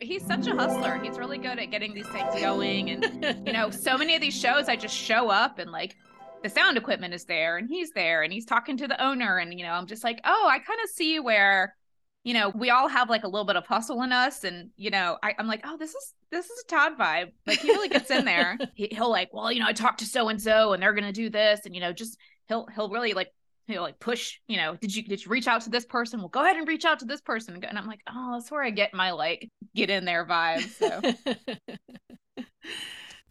[0.00, 0.98] he's such a hustler.
[1.02, 2.90] He's really good at getting these things going.
[2.90, 5.96] And, you know, so many of these shows, I just show up and like
[6.42, 9.38] the sound equipment is there and he's there and he's talking to the owner.
[9.38, 11.74] And, you know, I'm just like, oh, I kind of see where,
[12.24, 14.44] you know, we all have like a little bit of hustle in us.
[14.44, 17.32] And, you know, I, am like, oh, this is, this is a Todd vibe.
[17.46, 18.58] Like he really gets in there.
[18.74, 21.04] he, he'll like, well, you know, I talked to so and so and they're going
[21.04, 21.60] to do this.
[21.64, 22.18] And, you know, just
[22.48, 23.32] he'll, he'll really like
[23.68, 26.20] you know, like push, you know, did you did you reach out to this person?
[26.20, 27.62] Well, go ahead and reach out to this person.
[27.64, 30.68] And I'm like, oh, that's where I get my like get in there vibe.
[30.68, 32.44] So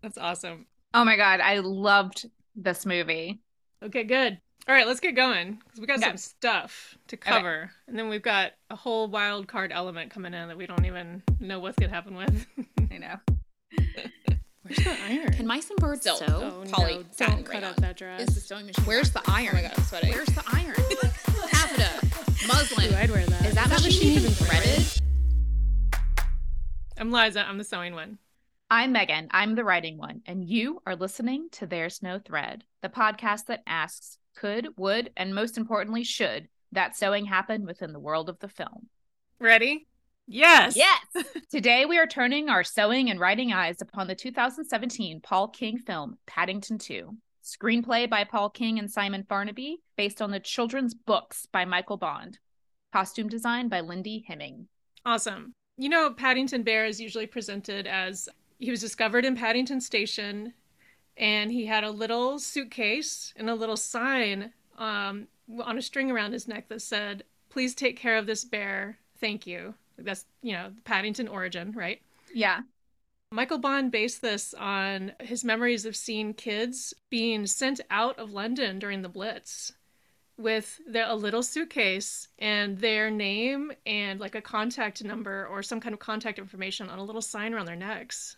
[0.02, 0.66] that's awesome.
[0.94, 3.42] Oh my god, I loved this movie.
[3.84, 4.40] Okay, good.
[4.68, 6.08] All right, let's get going because we got okay.
[6.08, 7.72] some stuff to cover, okay.
[7.88, 11.22] and then we've got a whole wild card element coming in that we don't even
[11.40, 12.48] know what's gonna happen with.
[12.92, 13.20] I know.
[14.66, 15.32] Where's the iron?
[15.32, 16.16] Can mice and birds sew?
[16.28, 18.22] Oh, Polly, no, don't cut out that dress.
[18.22, 18.84] Is the sewing machine?
[18.86, 19.50] Where's the iron?
[19.52, 20.12] Oh my god, I'm sweating.
[20.12, 20.74] Where's the iron?
[21.52, 22.92] Taffeta, muslin.
[22.92, 23.46] Ooh, I'd wear that.
[23.46, 25.02] Is that, that machine, machine even threaded?
[26.98, 27.46] I'm Liza.
[27.48, 28.18] I'm the sewing one.
[28.72, 29.28] I'm Meghan.
[29.30, 33.62] I'm the writing one, and you are listening to There's No Thread, the podcast that
[33.68, 38.50] asks, could, would, and most importantly, should that sewing happen within the world of the
[38.50, 38.88] film?
[39.38, 39.86] Ready?
[40.28, 40.76] Yes.
[40.76, 41.26] Yes.
[41.52, 46.18] Today we are turning our sewing and writing eyes upon the 2017 Paul King film
[46.26, 47.16] Paddington 2.
[47.44, 52.40] Screenplay by Paul King and Simon Farnaby, based on the children's books by Michael Bond.
[52.92, 54.68] Costume design by Lindy Hemming.
[55.06, 55.54] Awesome.
[55.78, 60.54] You know, Paddington Bear is usually presented as he was discovered in Paddington Station
[61.18, 65.28] and he had a little suitcase and a little sign um,
[65.64, 68.98] on a string around his neck that said, Please take care of this bear.
[69.20, 69.76] Thank you.
[69.98, 72.02] That's, you know, Paddington origin, right?
[72.34, 72.62] Yeah.
[73.32, 78.80] Michael Bond based this on his memories of seeing kids being sent out of London
[78.80, 79.74] during the Blitz
[80.38, 85.80] with their, a little suitcase and their name and like a contact number or some
[85.80, 88.38] kind of contact information on a little sign around their necks.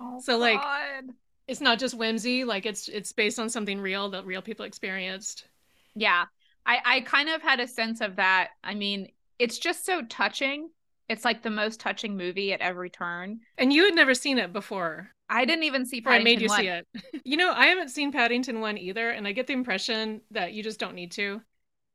[0.00, 1.04] Oh, so like God.
[1.46, 5.46] it's not just whimsy, like it's it's based on something real that real people experienced.
[5.94, 6.24] Yeah.
[6.64, 8.50] I I kind of had a sense of that.
[8.64, 10.70] I mean, it's just so touching
[11.08, 13.40] it's like the most touching movie at every turn.
[13.56, 15.10] And you had never seen it before.
[15.30, 16.60] I didn't even see Paddington I made you 1.
[16.60, 16.86] see it.
[17.24, 20.62] you know, I haven't seen Paddington 1 either, and I get the impression that you
[20.62, 21.40] just don't need to.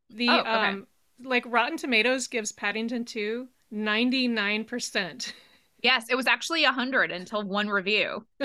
[0.09, 0.49] The oh, okay.
[0.49, 0.87] um
[1.23, 5.33] like Rotten Tomatoes gives Paddington 2 99%.
[5.81, 8.25] Yes, it was actually 100 until one review.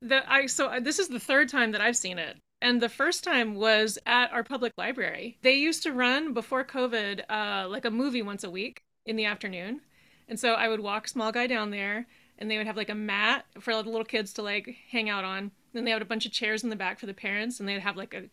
[0.00, 2.38] the I so uh, this is the third time that I've seen it.
[2.62, 5.36] And the first time was at our public library.
[5.42, 9.24] They used to run before COVID uh, like a movie once a week in the
[9.24, 9.80] afternoon.
[10.28, 12.06] And so I would walk small guy down there
[12.38, 15.24] and they would have like a mat for the little kids to like hang out
[15.24, 15.52] on.
[15.72, 17.80] Then they had a bunch of chairs in the back for the parents and they'd
[17.80, 18.24] have like a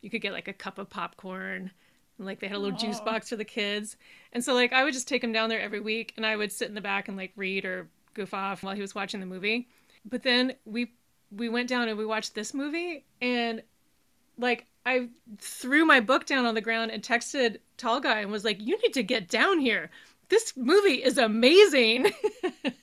[0.00, 1.70] you could get like a cup of popcorn
[2.18, 2.80] and like they had a little Aww.
[2.80, 3.96] juice box for the kids.
[4.32, 6.50] And so like I would just take him down there every week and I would
[6.50, 9.26] sit in the back and like read or goof off while he was watching the
[9.26, 9.68] movie.
[10.04, 10.92] But then we
[11.30, 13.62] we went down and we watched this movie and
[14.38, 18.44] like I threw my book down on the ground and texted Tall Guy and was
[18.44, 19.90] like, "You need to get down here
[20.32, 22.10] this movie is amazing.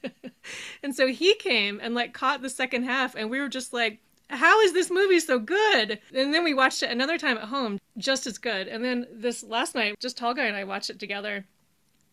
[0.83, 3.99] and so he came and like caught the second half and we were just like,
[4.29, 5.99] how is this movie so good?
[6.13, 8.67] And then we watched it another time at home, just as good.
[8.67, 11.47] And then this last night, just Tall Guy and I watched it together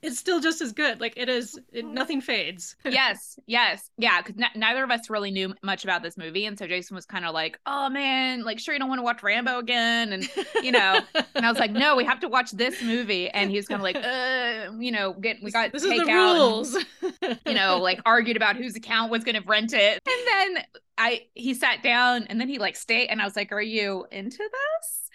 [0.03, 1.01] it's still just as good.
[1.01, 1.89] Like it is, it, oh.
[1.89, 2.77] nothing fades.
[2.85, 4.21] yes, yes, yeah.
[4.23, 7.07] Because n- neither of us really knew much about this movie, and so Jason was
[7.07, 10.29] kind of like, "Oh man, like sure you don't want to watch Rambo again," and
[10.63, 11.01] you know,
[11.35, 13.81] and I was like, "No, we have to watch this movie," and he was kind
[13.81, 16.77] of like, "Uh, you know, get we got this is the rules,"
[17.23, 20.65] and, you know, like argued about whose account was going to rent it, and then
[20.99, 24.07] I he sat down, and then he like stayed, and I was like, "Are you
[24.11, 25.06] into this?"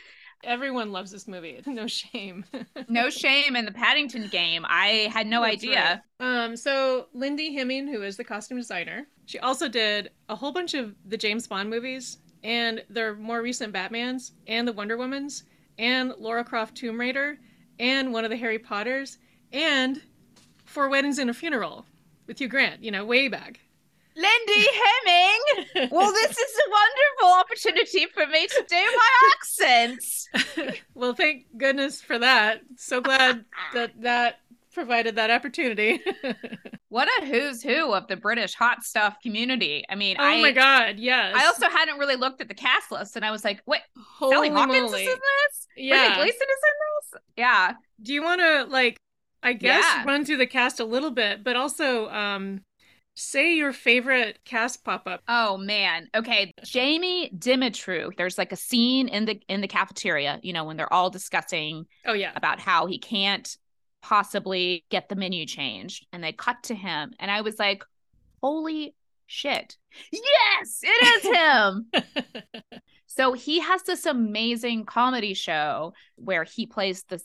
[0.43, 1.61] Everyone loves this movie.
[1.67, 2.45] No shame.
[2.89, 4.65] no shame in the Paddington game.
[4.67, 6.03] I had no That's idea.
[6.19, 6.43] Right.
[6.43, 10.73] Um, so Lindy Hemming, who is the costume designer, she also did a whole bunch
[10.73, 15.43] of the James Bond movies and their more recent Batmans and the Wonder Womans
[15.77, 17.37] and Lara Croft Tomb Raider
[17.79, 19.17] and one of the Harry Potters
[19.53, 20.01] and
[20.65, 21.85] Four Weddings and a Funeral
[22.27, 23.59] with Hugh Grant, you know, way back.
[24.15, 24.67] Lindy
[25.05, 25.89] Hemming.
[25.91, 30.29] well, this is a wonderful opportunity for me to do my accents.
[30.93, 32.61] well, thank goodness for that.
[32.77, 34.39] So glad that that
[34.73, 36.01] provided that opportunity.
[36.89, 39.83] what a who's who of the British hot stuff community.
[39.89, 41.33] I mean, oh I, my god, yes.
[41.35, 44.35] I also hadn't really looked at the cast list, and I was like, "Wait, Holy
[44.35, 45.03] Sally Hawkins moly.
[45.03, 45.67] is in this?
[45.77, 47.21] Yeah, Gleeson is in this?
[47.37, 48.97] Yeah." Do you want to like,
[49.43, 50.03] I guess, yeah.
[50.05, 52.61] run through the cast a little bit, but also, um,
[53.21, 55.21] Say your favorite cast pop up.
[55.27, 56.09] Oh man.
[56.15, 56.53] Okay.
[56.63, 58.09] Jamie Demetriou.
[58.17, 61.85] There's like a scene in the in the cafeteria, you know, when they're all discussing
[62.05, 63.57] oh yeah about how he can't
[64.01, 66.07] possibly get the menu changed.
[66.11, 67.13] And they cut to him.
[67.19, 67.83] And I was like,
[68.41, 68.95] holy
[69.27, 69.77] shit.
[70.11, 72.71] Yes, it is him.
[73.05, 77.23] so he has this amazing comedy show where he plays this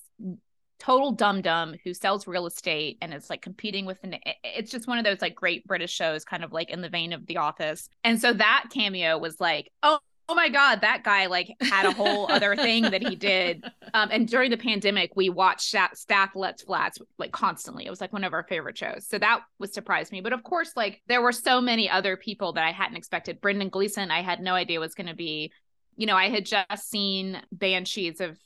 [0.79, 4.87] total dum dum who sells real estate and is like competing with an it's just
[4.87, 7.39] one of those like great british shows kind of like in the vein of the
[7.39, 7.89] office.
[8.05, 11.93] And so that cameo was like oh oh my god that guy like had a
[11.93, 13.65] whole other thing that he did.
[13.95, 17.87] Um, and during the pandemic we watched Stath Lets Flats like constantly.
[17.87, 19.07] It was like one of our favorite shows.
[19.09, 20.21] So that was surprised me.
[20.21, 23.41] But of course like there were so many other people that i hadn't expected.
[23.41, 25.51] Brendan gleeson i had no idea was going to be
[25.97, 28.39] you know i had just seen banshees of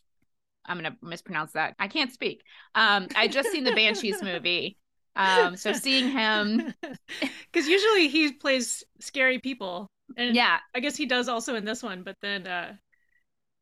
[0.70, 1.74] I'm gonna mispronounce that.
[1.78, 2.42] I can't speak.
[2.74, 4.78] Um, I just seen the Banshees movie.
[5.16, 6.72] Um, so seeing him
[7.52, 11.82] because usually he plays scary people, and yeah, I guess he does also in this
[11.82, 12.04] one.
[12.04, 12.74] But then uh,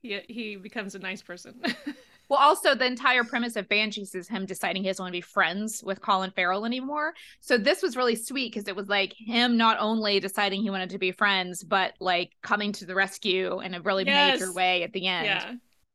[0.02, 1.60] he he becomes a nice person.
[2.28, 5.22] well, also the entire premise of Banshees is him deciding he doesn't want to be
[5.22, 7.14] friends with Colin Farrell anymore.
[7.40, 10.90] So this was really sweet because it was like him not only deciding he wanted
[10.90, 14.38] to be friends, but like coming to the rescue in a really yes.
[14.38, 15.24] major way at the end.
[15.24, 15.52] Yeah.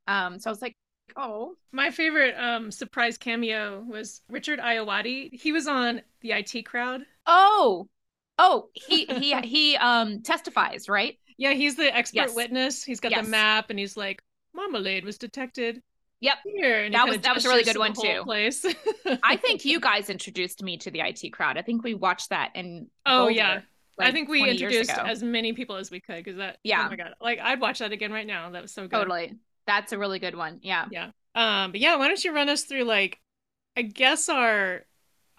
[0.07, 0.75] Um, so I was like,
[1.15, 1.55] Oh.
[1.71, 5.33] My favorite um surprise cameo was Richard Ayoade.
[5.33, 7.01] He was on the IT crowd.
[7.25, 7.87] Oh.
[8.37, 11.17] Oh, he he he um testifies, right?
[11.37, 12.35] Yeah, he's the expert yes.
[12.35, 12.83] witness.
[12.83, 13.25] He's got yes.
[13.25, 14.21] the map and he's like,
[14.53, 15.81] Marmalade was detected.
[16.21, 16.37] Yep.
[16.45, 16.89] Here.
[16.89, 18.21] that was that was a really good one too.
[18.23, 18.65] Place.
[19.23, 21.57] I think you guys introduced me to the IT crowd.
[21.57, 23.61] I think we watched that and Oh Boulder, yeah.
[23.97, 26.85] Like I think we introduced as many people as we could because that yeah.
[26.85, 27.13] Oh my god.
[27.19, 28.49] Like I'd watch that again right now.
[28.51, 28.91] That was so good.
[28.91, 29.33] Totally.
[29.65, 30.59] That's a really good one.
[30.61, 30.85] Yeah.
[30.91, 31.11] Yeah.
[31.35, 33.19] Um, but yeah, why don't you run us through like
[33.75, 34.81] I guess our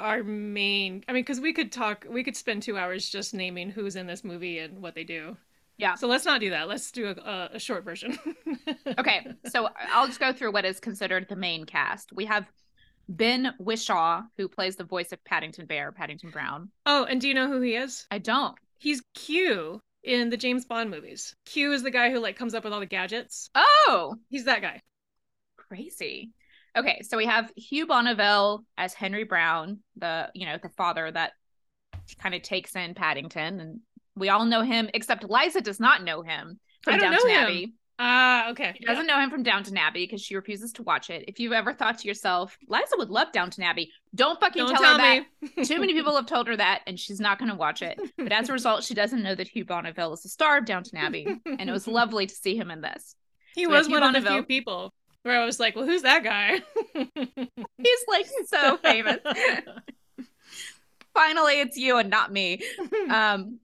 [0.00, 3.70] our main I mean, because we could talk we could spend two hours just naming
[3.70, 5.36] who's in this movie and what they do.
[5.76, 5.94] Yeah.
[5.96, 6.68] So let's not do that.
[6.68, 8.18] Let's do a, a short version.
[8.98, 9.26] okay.
[9.46, 12.12] So I'll just go through what is considered the main cast.
[12.12, 12.46] We have
[13.08, 16.70] Ben Whishaw, who plays the voice of Paddington Bear, Paddington Brown.
[16.86, 18.06] Oh, and do you know who he is?
[18.10, 18.56] I don't.
[18.78, 21.34] He's Q in the James Bond movies.
[21.46, 23.50] Q is the guy who like comes up with all the gadgets.
[23.54, 24.82] Oh, he's that guy.
[25.56, 26.30] Crazy.
[26.76, 31.32] Okay, so we have Hugh Bonneville as Henry Brown, the you know the father that
[32.20, 33.80] kind of takes in Paddington, and
[34.14, 37.74] we all know him except Liza does not know him from Downton Abbey.
[37.98, 38.74] Ah, uh, okay.
[38.76, 41.24] She doesn't know him from Downton Abbey because she refuses to watch it.
[41.28, 44.82] If you've ever thought to yourself, Liza would love Downton Abbey, don't fucking don't tell,
[44.82, 45.24] tell, her
[45.56, 45.64] that.
[45.64, 48.00] Too many people have told her that, and she's not going to watch it.
[48.18, 50.98] But as a result, she doesn't know that Hugh Bonneville is the star of Downton
[50.98, 53.14] Abbey, and it was lovely to see him in this.
[53.54, 54.92] He so was one Bonneville, of the few people
[55.22, 56.60] where I was like, "Well, who's that guy?"
[56.94, 59.18] He's like so famous.
[61.14, 62.60] Finally, it's you and not me.
[63.08, 63.60] Um,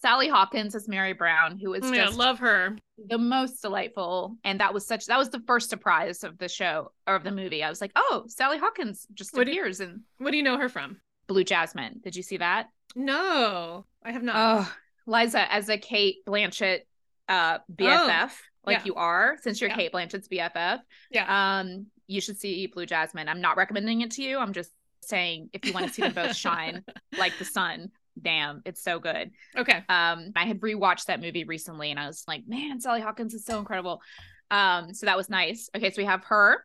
[0.00, 2.76] Sally Hawkins is Mary Brown, who is yeah, just love her.
[3.08, 4.36] The most delightful.
[4.44, 7.30] And that was such that was the first surprise of the show or of the
[7.30, 7.62] movie.
[7.62, 10.58] I was like, oh, Sally Hawkins just what appears do and what do you know
[10.58, 11.00] her from?
[11.26, 12.00] Blue Jasmine.
[12.02, 12.68] Did you see that?
[12.96, 14.36] No, I have not.
[14.36, 14.72] Oh,
[15.06, 16.80] Liza as a Cate Blanchett
[17.28, 18.34] uh BFF, oh,
[18.66, 18.84] like yeah.
[18.86, 19.76] you are, since you're yeah.
[19.76, 20.80] Cate Blanchett's BFF.
[21.10, 21.58] Yeah.
[21.60, 23.28] Um, you should see Blue Jasmine.
[23.28, 24.38] I'm not recommending it to you.
[24.38, 24.70] I'm just
[25.02, 26.84] saying if you want to see them both shine
[27.18, 27.90] like the sun
[28.22, 29.30] damn, it's so good.
[29.56, 29.84] Okay.
[29.88, 33.44] Um, I had rewatched that movie recently and I was like, man, Sally Hawkins is
[33.44, 34.02] so incredible.
[34.50, 35.70] Um, so that was nice.
[35.76, 36.64] Okay, so we have her.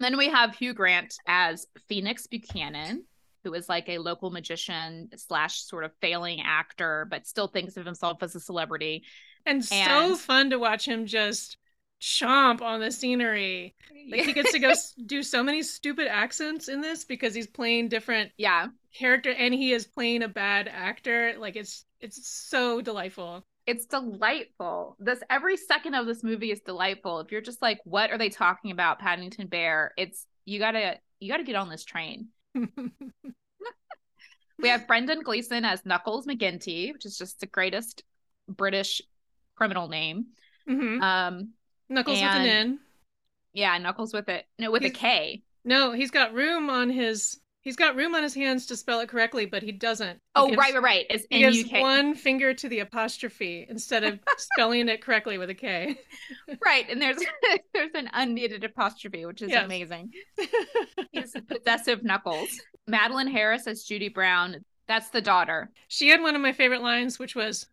[0.00, 3.04] Then we have Hugh Grant as Phoenix Buchanan,
[3.44, 7.86] who is like a local magician slash sort of failing actor, but still thinks of
[7.86, 9.04] himself as a celebrity.
[9.46, 11.56] And, and so fun to watch him just
[12.00, 13.74] chomp on the scenery.
[14.10, 14.72] Like he gets to go
[15.06, 19.72] do so many stupid accents in this because he's playing different yeah character and he
[19.72, 21.34] is playing a bad actor.
[21.38, 23.44] Like it's it's so delightful.
[23.66, 24.96] It's delightful.
[25.00, 27.20] This every second of this movie is delightful.
[27.20, 29.92] If you're just like, what are they talking about, Paddington Bear?
[29.96, 32.28] It's you gotta you gotta get on this train.
[32.54, 32.68] we
[34.68, 38.04] have Brendan Gleeson as Knuckles McGinty, which is just the greatest
[38.48, 39.02] British
[39.56, 40.26] criminal name.
[40.68, 41.02] Mm-hmm.
[41.02, 41.52] Um,
[41.88, 42.78] Knuckles and, with an N.
[43.52, 44.46] Yeah, Knuckles with it.
[44.58, 45.42] No, with he's, a K.
[45.64, 49.08] No, he's got room on his he's got room on his hands to spell it
[49.08, 50.20] correctly, but he doesn't.
[50.36, 51.06] Oh, gives, right, right, right.
[51.10, 55.54] It's he gives one finger to the apostrophe instead of spelling it correctly with a
[55.54, 55.98] K.
[56.64, 57.18] right, and there's
[57.74, 59.64] there's an unneeded apostrophe, which is yes.
[59.64, 60.12] amazing.
[61.12, 62.48] he's possessive Knuckles.
[62.86, 64.64] Madeleine Harris as Judy Brown.
[64.86, 65.70] That's the daughter.
[65.88, 67.66] She had one of my favorite lines, which was,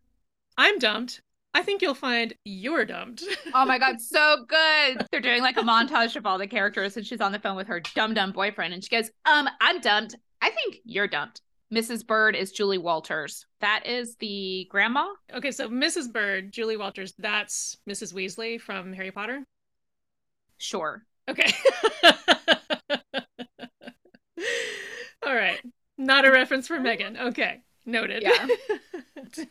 [0.58, 1.22] "I'm dumped.
[1.54, 3.22] I think you'll find you're dumped.
[3.54, 5.06] oh my god, so good.
[5.10, 7.68] They're doing like a montage of all the characters, and she's on the phone with
[7.68, 10.16] her dumb dumb boyfriend, and she goes, "Um, I'm dumped.
[10.42, 11.40] I think you're dumped."
[11.72, 12.06] Mrs.
[12.06, 13.46] Bird is Julie Walters.
[13.60, 15.08] That is the grandma.
[15.32, 16.12] Okay, so Mrs.
[16.12, 18.12] Bird, Julie Walters, that's Mrs.
[18.14, 19.44] Weasley from Harry Potter.
[20.58, 21.04] Sure.
[21.28, 21.50] Okay.
[25.26, 25.60] All right.
[25.96, 27.18] Not a reference for Meghan.
[27.28, 27.62] Okay.
[27.86, 28.22] Noted.
[28.22, 28.46] Yeah.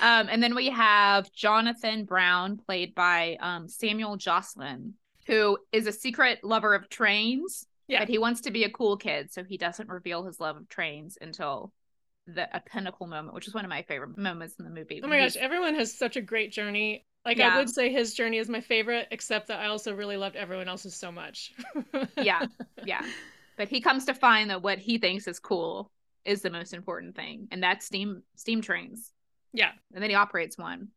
[0.00, 4.94] Um, and then we have Jonathan Brown, played by um, Samuel Joslin,
[5.26, 7.66] who is a secret lover of trains.
[7.88, 8.00] Yeah.
[8.00, 10.68] But he wants to be a cool kid, so he doesn't reveal his love of
[10.68, 11.72] trains until
[12.26, 15.00] the a pinnacle moment, which is one of my favorite moments in the movie.
[15.02, 17.04] oh my gosh, everyone has such a great journey.
[17.24, 17.54] Like Yeah.
[17.54, 20.68] I would say his journey is my favorite, except that I also really loved everyone
[20.68, 21.52] else's so much.
[22.16, 22.46] Yeah.
[22.84, 23.04] yeah.
[23.56, 25.90] But he comes to find that what he thinks is cool
[26.24, 29.10] is the most important thing, and that's steam steam trains.
[29.52, 29.72] Yeah.
[29.94, 30.88] and then he operates one.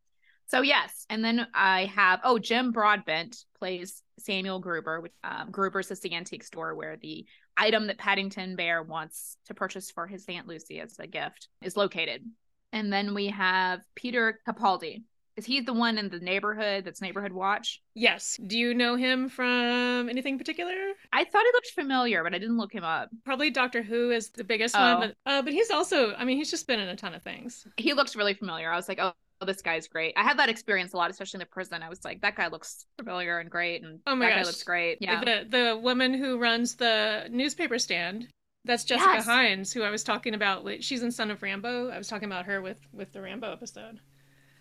[0.47, 5.01] So yes, and then I have oh Jim Broadbent plays Samuel Gruber.
[5.01, 7.25] Which, um, Gruber's is the antique store where the
[7.57, 11.77] item that Paddington Bear wants to purchase for his aunt Lucy as a gift is
[11.77, 12.23] located.
[12.71, 15.03] And then we have Peter Capaldi.
[15.35, 17.81] Is he the one in the neighborhood that's Neighborhood Watch?
[17.95, 18.39] Yes.
[18.45, 20.73] Do you know him from anything particular?
[21.11, 23.09] I thought he looked familiar, but I didn't look him up.
[23.25, 24.79] Probably Doctor Who is the biggest Oh.
[24.99, 27.23] one, but uh, but he's also I mean he's just been in a ton of
[27.23, 27.65] things.
[27.77, 28.71] He looks really familiar.
[28.71, 29.13] I was like, oh.
[29.45, 30.13] this guy's great.
[30.15, 31.81] I had that experience a lot, especially in the prison.
[31.83, 34.45] I was like, that guy looks familiar and great, and Oh my that guy gosh.
[34.45, 34.99] looks great.
[35.01, 38.27] Yeah, The the woman who runs the newspaper stand.
[38.65, 39.27] That's Jessica Yes.
[39.27, 40.65] Hynes, who I was talking about.
[40.81, 41.91] She's in Son of Rambow.
[41.91, 43.99] I was talking about her with with the Rambo episode.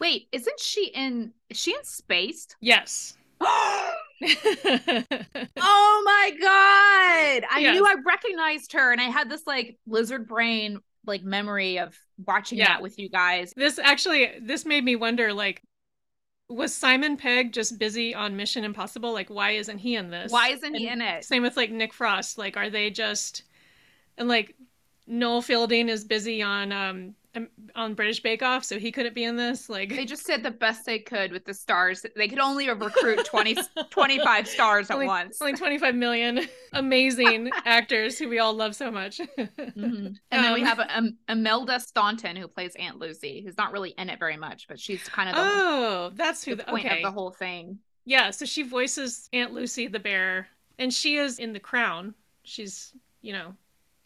[0.02, 1.32] Wait, isn't she in?
[1.48, 2.56] Is she in Spaced?
[2.60, 3.16] Yes.
[3.40, 3.92] oh
[6.04, 7.48] my god!
[7.48, 7.74] I Yes.
[7.74, 12.58] knew I recognized her, and I had this like lizard brain like memory of watching
[12.58, 12.66] Yeah.
[12.68, 13.52] that with you guys.
[13.56, 15.62] this actually this made me wonder like
[16.48, 19.12] was Simon Pegg just busy on Mission Impossible?
[19.12, 20.32] Like why isn't he in this?
[20.32, 21.24] Why isn't he in it?
[21.24, 22.38] Same with like Nick Frost.
[22.38, 23.44] Like are they just
[24.18, 24.56] and like
[25.06, 27.14] Noel Fielding is busy on um,
[27.74, 29.68] on British Bake Off, so he couldn't be in this.
[29.68, 32.04] Like They just did the best they could with the stars.
[32.14, 33.56] They could only recruit 20,
[33.90, 35.40] 25 stars at only, once.
[35.40, 39.18] only 25 million amazing actors who we all love so much.
[39.38, 39.76] Mhm.
[39.76, 43.90] And then we Um, have um, Imelda Staunton, who plays Aunt Lucy, who's not really
[43.96, 46.84] in it very much, but she's kind of the, oh, that's who the the, point
[46.86, 46.96] okay.
[46.98, 47.78] of the whole thing.
[48.04, 50.48] Yeah, so she voices Aunt Lucy the bear,
[50.78, 52.14] and she is in The Crown.
[52.44, 53.54] She's, you know,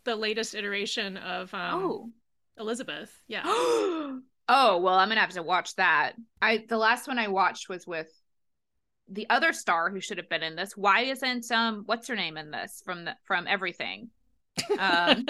[0.04, 2.10] the latest iteration of um, oh.
[2.58, 3.12] Elizabeth.
[3.28, 3.42] Yeah.
[3.46, 6.12] oh, well, I'm gonna have to watch that.
[6.40, 8.08] I the last one I watched was with
[9.08, 10.76] the other star who should have been in this.
[10.76, 14.10] Why isn't um what's her name in this from the from everything?
[14.78, 15.26] Um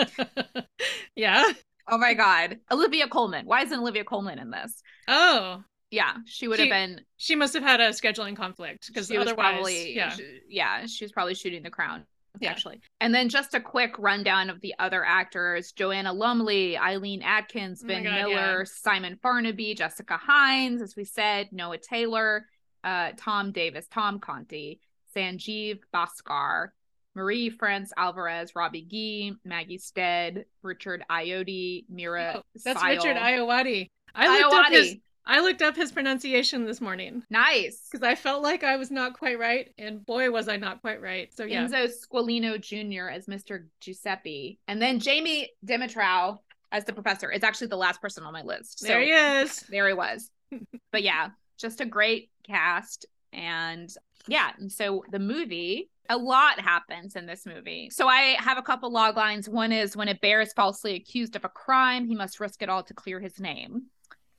[1.16, 1.45] yeah.
[1.88, 2.59] oh my god.
[2.71, 3.47] Olivia Colman.
[3.47, 4.83] Why isn't Olivia Colman in this?
[5.09, 9.09] Oh, Yeah, she would She- have been she must have had a scheduling conflict because
[9.09, 10.11] she was otherwise, probably yeah.
[10.11, 12.04] sh- yeah, she was probably shooting the crown.
[12.40, 12.50] Yeah.
[12.50, 12.80] Actually.
[13.00, 17.88] And then just a quick rundown of the other actors Joanna Lumley, Eileen Atkins, Oh
[17.88, 18.64] Ben God, Miller, yeah.
[18.64, 22.46] Simon Farnaby, Jessica Hynes, as we said, Noah Taylor,
[22.84, 24.80] uh, Tom Davis, Tom Conti,
[25.14, 26.68] Sanjeev Bhaskar,
[27.14, 32.36] Marie France Alvarez, Robbie Gee, Maggie Steed, Richard Iotti, Meera.
[32.36, 32.96] Oh, That's Syal.
[32.96, 33.88] Richard Iowati.
[34.14, 35.00] I looked up his Iowati.
[35.26, 37.88] I looked up his pronunciation this morning Nice.
[37.90, 41.02] because I felt like I was not quite right, and boy was I not quite
[41.02, 41.35] right.
[41.35, 43.09] So yeah, Enzo Squillino Jr.
[43.09, 43.66] as Mr.
[43.80, 46.38] Giuseppe, and then Jamie Demetriou
[46.73, 47.30] as the professor.
[47.30, 48.80] It's actually the last person on my list.
[48.80, 49.61] So there he is.
[49.68, 50.30] there he was.
[50.92, 53.06] but yeah, just a great cast.
[53.33, 53.92] And
[54.28, 57.90] yeah, and so the movie, a lot happens in this movie.
[57.90, 59.49] So I have a couple log lines.
[59.49, 62.68] One is when a bear is falsely accused of a crime, he must risk it
[62.68, 63.87] all to clear his name.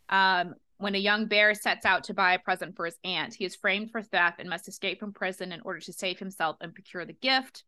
[0.10, 3.46] Um, when a young bear sets out to buy a present for his aunt, he
[3.46, 6.74] is framed for theft and must escape from prison in order to save himself and
[6.74, 7.64] procure the gift.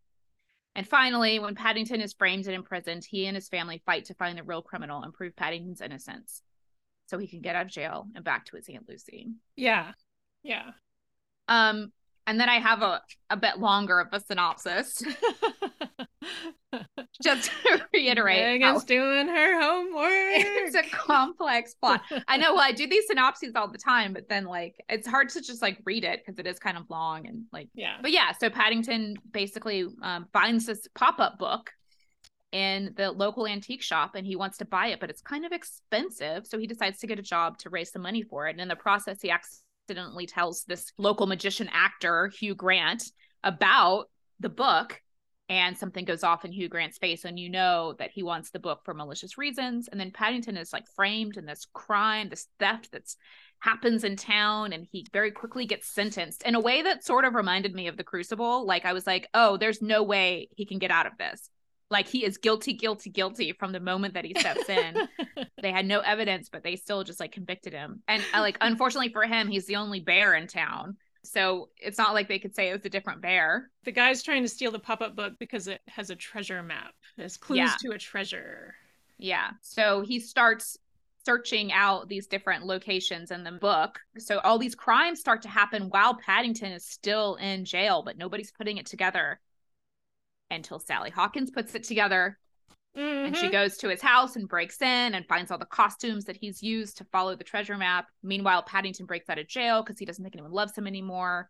[0.75, 4.37] And finally, when Paddington is framed and imprisoned, he and his family fight to find
[4.37, 6.43] the real criminal and prove Paddington's innocence
[7.07, 9.29] so he can get out of jail and back to his Aunt Lucy.
[9.55, 9.93] Yeah,
[10.43, 10.71] yeah.
[11.47, 11.91] Um,
[12.29, 15.01] and then I have a, a bit longer of a synopsis
[17.23, 18.61] just to reiterate.
[18.61, 20.11] Meghan's doing her homework.
[20.11, 22.01] it's a complex plot.
[22.27, 22.53] I know.
[22.53, 25.63] Well, I do these synopses all the time, but then like it's hard to just
[25.63, 27.69] like read it because it is kind of long and like.
[27.73, 27.95] yeah.
[27.99, 31.71] But yeah, so Paddington basically um, finds this pop up book
[32.51, 35.51] in the local antique shop and he wants to buy it, but it's kind of
[35.51, 36.45] expensive.
[36.45, 38.51] So he decides to get a job to raise some money for it.
[38.51, 39.31] And in the process, he
[39.89, 43.03] accidentally tells this local magician actor, Hugh Grant,
[43.43, 44.05] about
[44.39, 45.01] the book.
[45.51, 48.59] And something goes off in Hugh Grant's face, and you know that he wants the
[48.59, 49.87] book for malicious reasons.
[49.87, 53.17] And then Paddington is like framed in this crime, this theft that's
[53.57, 57.33] happens in town, and he very quickly gets sentenced in a way that sort of
[57.33, 58.67] reminded me of the Crucible.
[58.67, 61.49] Like I was like, oh, there's no way he can get out of this.
[61.91, 65.07] Like he is guilty, guilty, guilty from the moment that he steps in.
[65.61, 68.03] they had no evidence, but they still just like convicted him.
[68.07, 70.97] And uh, like, unfortunately for him, he's the only bear in town.
[71.23, 73.69] So it's not like they could say it was a different bear.
[73.83, 76.93] The guy's trying to steal the pop up book because it has a treasure map.
[77.17, 77.73] Has clues Yeah.
[77.81, 78.75] to a treasure.
[79.17, 79.51] Yeah.
[79.61, 80.77] So he starts
[81.25, 83.99] searching out these different locations in the book.
[84.17, 88.51] So all these crimes start to happen while Paddington is still in jail, but nobody's
[88.51, 89.39] putting it together
[90.51, 92.37] until Sally Hawkins puts it together
[92.95, 93.51] and she Mhm.
[93.51, 96.97] goes to his house and breaks in and finds all the costumes that he's used
[96.97, 98.07] to follow the treasure map.
[98.23, 101.49] Meanwhile, Paddington breaks out of jail because he doesn't think anyone loves him anymore.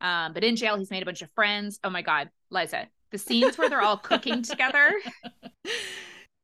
[0.00, 1.78] Um, but in jail, he's made a bunch of friends.
[1.84, 4.92] Oh my God, Liza, the scenes where they're all cooking together,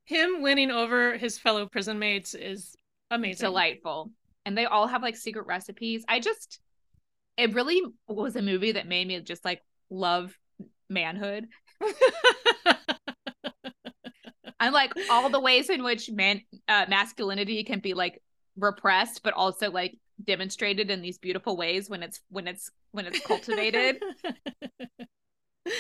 [0.07, 2.77] Him winning over his fellow prison mates is
[3.11, 3.47] amazing.
[3.47, 4.11] delightful.
[4.45, 6.05] And they all have like secret recipes.
[6.09, 6.61] I just,
[7.39, 10.37] it really was a movie that made me just like love
[10.91, 11.47] manhood.
[14.61, 18.23] I like all the ways in which man uh, masculinity can be like
[18.57, 23.21] repressed, but also like demonstrated in these beautiful ways when it's when it's when it's
[23.21, 24.03] cultivated.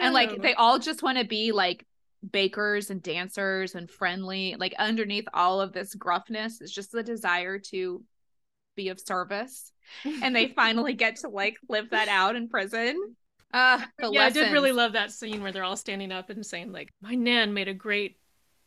[0.00, 1.86] and like they all just want to be like
[2.30, 4.56] bakers and dancers and friendly.
[4.58, 8.02] Like underneath all of this gruffness is just the desire to
[8.74, 9.72] be of service.
[10.04, 13.16] And they finally get to like live that out in prison.
[13.52, 16.44] Uh the yeah, I did really love that scene where they're all standing up and
[16.44, 18.16] saying like, "My nan made a great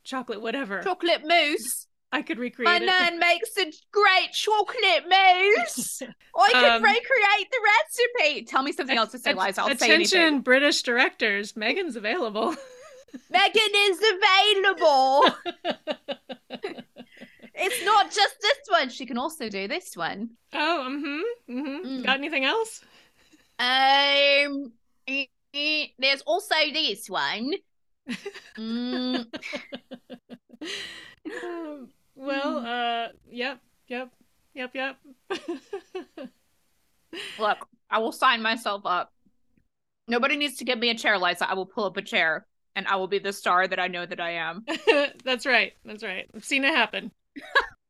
[0.04, 1.88] chocolate whatever." chocolate mousse.
[2.12, 2.86] I could recreate My it.
[2.86, 6.02] nan makes a great chocolate mousse.
[6.38, 7.60] I could Um, recreate the
[8.24, 8.46] recipe.
[8.46, 9.62] Tell me something else to say, Liza.
[9.62, 10.42] I'll say Attention.
[10.42, 11.54] British directors!
[11.54, 12.56] Meghan's available.
[13.34, 15.26] Meghan is available.
[17.54, 18.90] it's not just this one.
[18.90, 20.32] She can also do this one.
[20.54, 21.88] oh, mm-hmm, mm-hmm.
[21.88, 22.06] Mm.
[22.06, 22.82] Got anything else?
[23.58, 24.74] Um,
[25.08, 27.52] eh, eh, there's also this one.
[28.58, 29.26] Mm,
[31.44, 32.66] Um, well, Hmm.
[32.66, 34.12] uh, yep, yep,
[34.54, 34.98] yep, yep.
[37.38, 39.12] look, I will sign myself up.
[40.08, 41.50] Nobody needs to give me a chair, Liza.
[41.50, 42.46] I will pull up a chair,
[42.76, 44.66] and I will be the star that I know that I am.
[45.24, 45.74] That's right.
[45.84, 46.30] That's right.
[46.36, 47.12] I've seen it happen.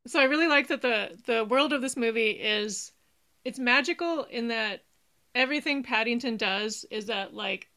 [0.07, 2.91] so I really like that the the world of this movie is
[3.43, 4.81] it's magical in that
[5.35, 7.67] everything Paddington does is at like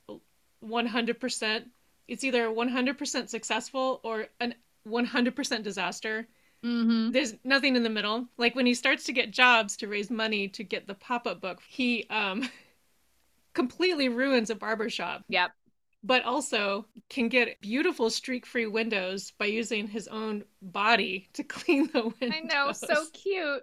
[0.64, 1.64] 100%.
[2.08, 4.54] It's either 100% successful or an
[4.88, 6.26] 100% disaster.
[6.64, 7.10] Mm-hmm.
[7.12, 8.26] There's nothing in the middle.
[8.38, 11.60] Like when he starts to get jobs to raise money to get the pop-up book,
[11.68, 12.48] he um
[13.54, 15.50] completely ruins a barber shop Yep.
[16.04, 22.02] but also can get beautiful streak-free windows by using his own body to clean the
[22.20, 22.32] windows.
[22.32, 23.62] I know, so cute.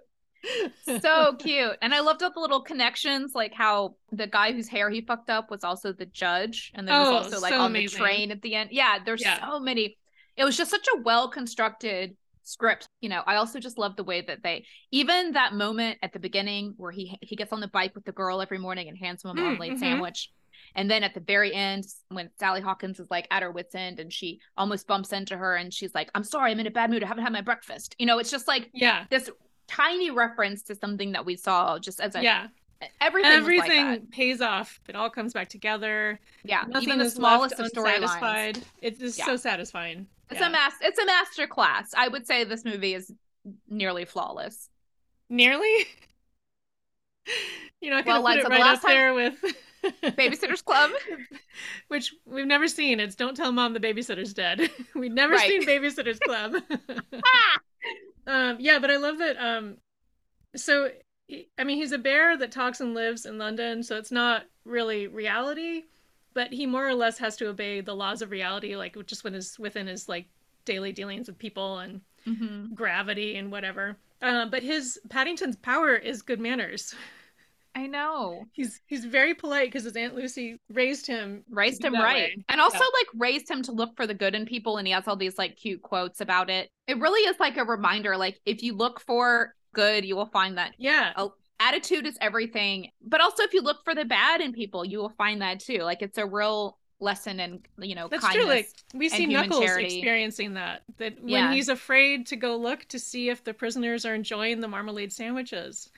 [1.00, 1.76] So cute.
[1.82, 5.30] And I loved all the little connections, like how the guy whose hair he fucked
[5.30, 7.82] up was also the judge, and then was Oh, also like so on amazing.
[7.82, 8.70] the train at the end.
[8.72, 9.38] Yeah, there's Yeah.
[9.42, 9.96] so many.
[10.36, 12.88] It was just such a well constructed script.
[13.00, 16.20] You know, I also just love the way that they even that moment at the
[16.20, 19.24] beginning where he he gets on the bike with the girl every morning and hands
[19.24, 19.78] him a Mm, marmalade mhm.
[19.78, 20.30] sandwich.
[20.74, 23.98] And then at the very end, when Sally Hawkins is like at her wits' end
[24.00, 26.90] and she almost bumps into her and she's like, I'm sorry, I'm in a bad
[26.90, 27.02] mood.
[27.02, 27.94] I haven't had my breakfast.
[27.98, 29.30] You know, it's just like yeah, this
[29.68, 32.48] tiny reference to something that we saw just as a yeah.
[33.00, 34.80] everything was like Everything pays off.
[34.88, 36.20] It all comes back together.
[36.44, 38.62] yeah Nothing even the smallest of storylines.
[38.82, 39.26] It's just Yeah.
[39.26, 40.06] so satisfying.
[40.30, 40.48] it's Yeah.
[40.48, 43.12] a mas- it's a master class i would say this movie is
[43.68, 44.68] nearly flawless
[45.28, 45.86] Nearly.
[47.80, 49.34] You know, I could Well, put it right last up time- there with
[50.16, 50.90] babysitters club
[51.88, 53.00] which we've never seen.
[53.00, 55.48] It's "Don't Tell Mom the Babysitter's Dead." We've never Right.
[55.48, 56.54] seen Babysitter's Club.
[58.26, 59.36] Um, yeah, but I love that.
[59.36, 59.76] Um,
[60.54, 60.90] so,
[61.58, 65.06] I mean, he's a bear that talks and lives in London, so it's not really
[65.06, 65.84] reality,
[66.34, 69.34] but he more or less has to obey the laws of reality, like just when
[69.34, 70.26] his within his like
[70.64, 72.74] daily dealings with people and mm-hmm.
[72.74, 73.96] gravity and whatever.
[74.22, 76.94] Uh, but his Paddington's power is good manners.
[77.76, 81.44] i know He's he's very polite because his aunt Lucy raised him.
[81.50, 82.44] raised him right way.
[82.48, 82.84] and also Yeah.
[82.84, 85.38] like raised him to look for the good in people and he has all these
[85.38, 89.00] like cute quotes about it it really is like a reminder like if you look
[89.00, 93.62] for good you will find that Yeah, Oh, attitude is everything but also if you
[93.62, 96.78] look for the bad in people you will find that too like it's a real
[96.98, 98.46] lesson and you know That's true.
[98.46, 99.84] Like we see Knuckles charity.
[99.98, 100.80] experiencing that.
[100.96, 101.52] That when Yeah.
[101.52, 105.90] he's afraid to go look to see if the prisoners are enjoying the marmalade sandwiches,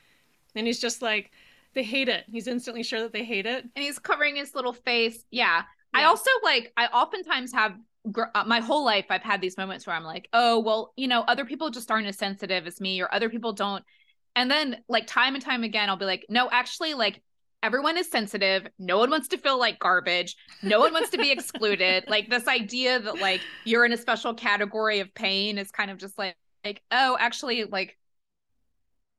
[0.57, 1.31] and he's just like,
[1.75, 2.25] they hate it.
[2.27, 3.63] He's instantly sure that they hate it.
[3.63, 5.25] and he's covering his little face.
[5.31, 5.63] Yeah,
[5.95, 7.73] i also like i oftentimes have
[8.13, 11.09] gr- uh, my whole life i've had these moments where i'm like oh well you
[11.09, 13.83] know other people just aren't as sensitive as me or other people don't.
[14.37, 17.23] And then like time and time again i'll be like no actually like
[17.63, 18.69] everyone is sensitive.
[18.79, 20.37] No one wants to feel like garbage.
[20.63, 22.05] No one wants to be excluded.
[22.09, 25.99] Like this idea that like you're in a special category of pain is kind of
[25.99, 27.99] just like like oh actually like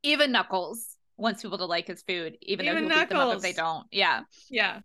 [0.04, 3.34] even knuckles wants people to like his food, even, Even though he'll beat them up
[3.34, 3.88] if they don't.
[3.92, 4.22] Yeah.
[4.50, 4.82] Yeah.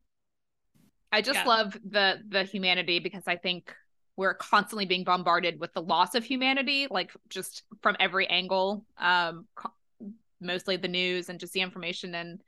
[1.13, 1.47] I just Yeah.
[1.47, 3.73] love the the humanity because I think
[4.17, 9.47] we're constantly being bombarded with the loss of humanity, like just from every angle, um,
[10.41, 12.41] mostly the news and just the information and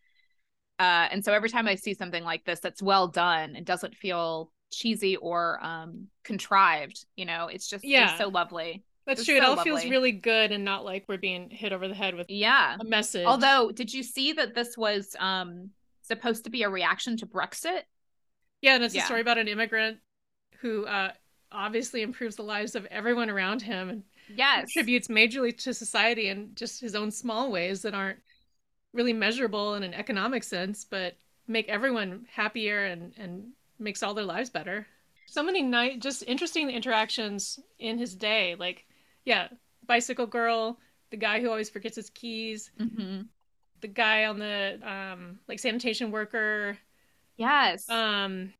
[0.78, 3.96] uh, and so every time I see something like this that's well done and doesn't
[3.96, 8.10] feel cheesy or um contrived, you know, it's just Yeah.
[8.10, 8.84] it's so lovely.
[9.06, 9.36] That's true.
[9.36, 12.14] It so all feels really good and not like we're being hit over the head
[12.14, 12.76] with Yeah.
[12.80, 13.26] a message.
[13.26, 15.70] Although, did you see that this was um
[16.02, 17.82] supposed to be a reaction to Brexit?
[18.62, 19.02] yeah, and it's yeah.
[19.02, 19.98] a story about an immigrant
[20.60, 21.12] who uh,
[21.52, 24.72] obviously improves the lives of everyone around him and Yes.
[24.72, 28.18] contributes majorly to society in just his own small ways that aren't
[28.92, 31.16] really measurable in an economic sense, but
[31.46, 34.86] make everyone happier and, and makes all their lives better.
[35.26, 38.54] So many night just interesting interactions in his day.
[38.54, 38.86] Like,
[39.26, 39.48] yeah,
[39.86, 40.78] bicycle girl,
[41.10, 43.22] the guy who always forgets his keys, hmm
[43.82, 46.78] the guy on the um like sanitation worker,
[47.36, 47.86] Yes.
[47.90, 48.54] um,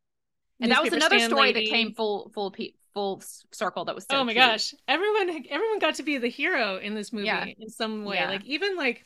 [0.60, 1.64] and that was another story lady.
[1.64, 4.44] that came full full pe- full circle that was so oh my cute.
[4.44, 7.44] gosh everyone everyone got to be the hero in this movie Yeah.
[7.58, 8.28] in some way Yeah.
[8.28, 9.04] like even like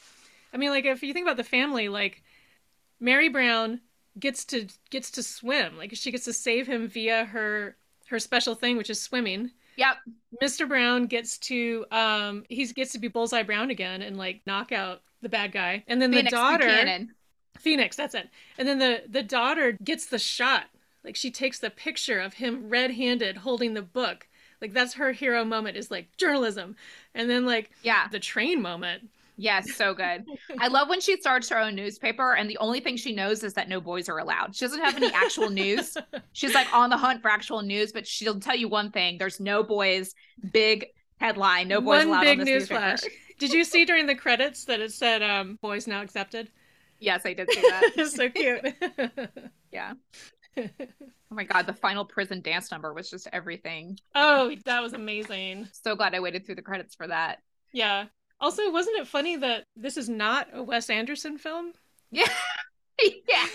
[0.52, 2.22] i mean like if you think about the family like
[3.00, 3.80] mary brown
[4.18, 8.54] gets to gets to swim like she gets to save him via her her special
[8.54, 9.96] thing which is swimming Yep.
[10.42, 14.70] mr brown gets to um he gets to be bullseye brown again and like knock
[14.72, 17.14] out the bad guy and then Phoenix the daughter Buchanan.
[17.58, 18.28] Phoenix, that's it.
[18.58, 20.64] And then the the daughter gets the shot.
[21.04, 24.28] Like she takes the picture of him red-handed holding the book.
[24.62, 26.76] Like that's her hero moment is like journalism.
[27.14, 28.08] And then like Yeah.
[28.10, 29.10] the train moment.
[29.36, 29.74] Yes.
[29.74, 30.24] So good.
[30.58, 33.54] I love when she starts her own newspaper, and the only thing she knows is
[33.54, 34.54] that no boys are allowed.
[34.54, 35.96] She doesn't have any actual news.
[36.32, 39.40] She's like on the hunt for actual news, but she'll tell you one thing: there's
[39.40, 40.14] no boys.
[40.52, 40.86] Big
[41.18, 42.80] headline: No boys One allowed big on this news newspaper.
[42.80, 43.00] flash.
[43.38, 46.50] Did you see during the credits that it said um boys now accepted?
[46.98, 47.92] Yes, I did see that.
[47.96, 48.60] it's so cute.
[49.72, 49.94] yeah.
[50.58, 53.98] Oh my god, the final prison dance number was just everything.
[54.14, 55.68] oh, that was amazing.
[55.72, 57.38] So glad I waited through the credits for that.
[57.72, 58.06] Yeah.
[58.40, 61.72] Also, wasn't it funny that this is not a Wes Anderson film?
[62.12, 62.26] Yeah.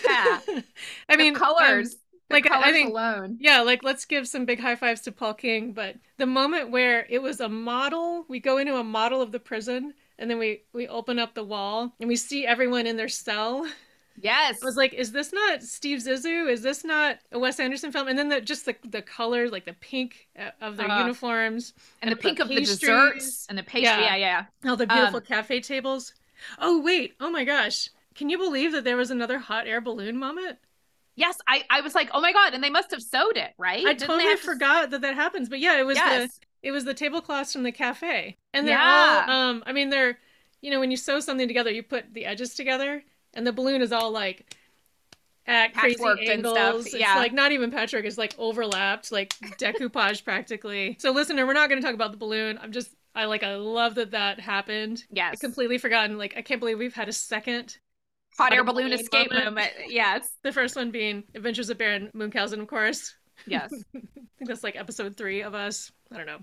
[0.06, 0.40] yeah.
[1.10, 1.98] I mean, the um, colors.
[2.30, 3.38] the like, I- I think- alone.
[3.40, 5.74] Yeah, like let's give some big high fives to Paul King.
[5.74, 9.40] But the moment where it was a model, we go into a model of the
[9.40, 13.08] prison, and then we we open up the wall and we see everyone in their
[13.10, 13.68] cell.
[14.22, 14.62] Yes.
[14.62, 16.50] I was like, is this not Steve Zissou?
[16.50, 18.08] Is this not a Wes Anderson film?
[18.08, 21.74] And then the just the the colors, like the pink uh, of their Uh, uniforms,
[22.02, 23.84] and the pink of the desserts and the pastry.
[23.84, 24.16] Yeah.
[24.16, 24.70] Yeah, yeah.
[24.70, 26.14] all the beautiful Um, cafe tables.
[26.60, 27.90] Oh wait, oh my gosh.
[28.16, 30.58] Can you believe that there was another hot air balloon moment?
[31.18, 33.86] Yes, I, I was like, oh my god, and they must have sewed it, right?
[33.86, 35.50] I Didn't they totally have to- forgot that that happens.
[35.50, 36.30] But yeah, it was the
[36.64, 39.26] it was the tablecloths from the cafe and they're Yeah.
[39.28, 40.18] all um i mean they're
[40.62, 43.04] you know when you sew something together you put the edges together
[43.36, 44.56] and the balloon is all like
[45.48, 47.18] at crazy Patchworked and stuff, angles it's yeah.
[47.18, 51.80] like not even patchwork it's like overlapped like decoupage practically so listener we're not going
[51.80, 55.14] to talk about the balloon i'm just i like i love that that happened i
[55.16, 55.40] Yes.
[55.40, 57.78] completely forgotten like i can't believe we've had a second
[58.38, 59.46] Hot air balloon balloon escape moment.
[59.46, 59.72] moment.
[59.88, 60.28] Yes.
[60.44, 63.14] the first one being adventures of baron munchausen of course
[63.46, 63.70] Yes.
[63.96, 64.00] i
[64.40, 66.40] think that's like episode three of us i don't know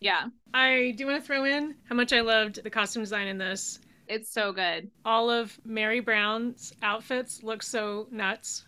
[0.00, 0.24] yeah.
[0.52, 3.78] I do want to throw in how much I loved the costume design in this.
[4.06, 4.90] It's so good.
[5.04, 8.64] All of Mary Brown's outfits look so nuts.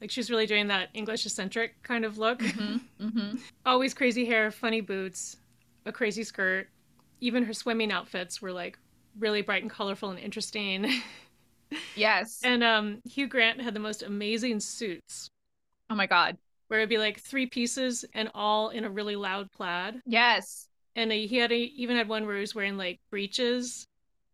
[0.00, 2.40] Like she's really doing that English eccentric kind of look.
[2.42, 5.36] hmm hmm Always crazy hair, funny boots,
[5.84, 6.68] a crazy skirt.
[7.20, 8.78] Even her swimming outfits were like
[9.18, 10.90] really bright and colorful and interesting.
[11.94, 12.40] Yes.
[12.42, 15.28] and um, Hugh Grant had the most amazing suits
[15.88, 16.36] oh my god.
[16.68, 20.00] where it'd be like three pieces and all in a really loud plaid.
[20.06, 20.66] Yes.
[20.96, 23.84] and he had a, even had one where he was wearing like breeches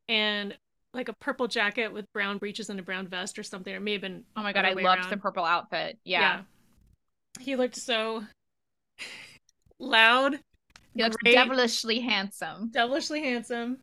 [0.09, 0.57] and
[0.95, 3.75] like a purple jacket with brown breeches and a brown vest or something.
[3.75, 5.11] It may have been Oh my god, I loved around.
[5.11, 5.99] the purple outfit.
[6.05, 6.43] Yeah.
[7.41, 8.25] He looked so
[9.79, 10.41] loud,
[10.95, 11.35] He looks Great.
[11.35, 12.71] devilishly handsome.
[12.73, 13.79] devilishly handsome.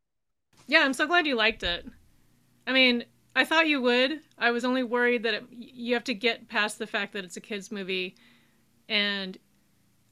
[0.68, 1.86] Yeah, I'm so glad you liked it.
[2.66, 3.04] I mean,
[3.36, 4.22] I thought you would.
[4.38, 7.38] I was only worried that it, you have to get past the fact that it's
[7.38, 8.16] a kids movie,
[8.88, 9.38] and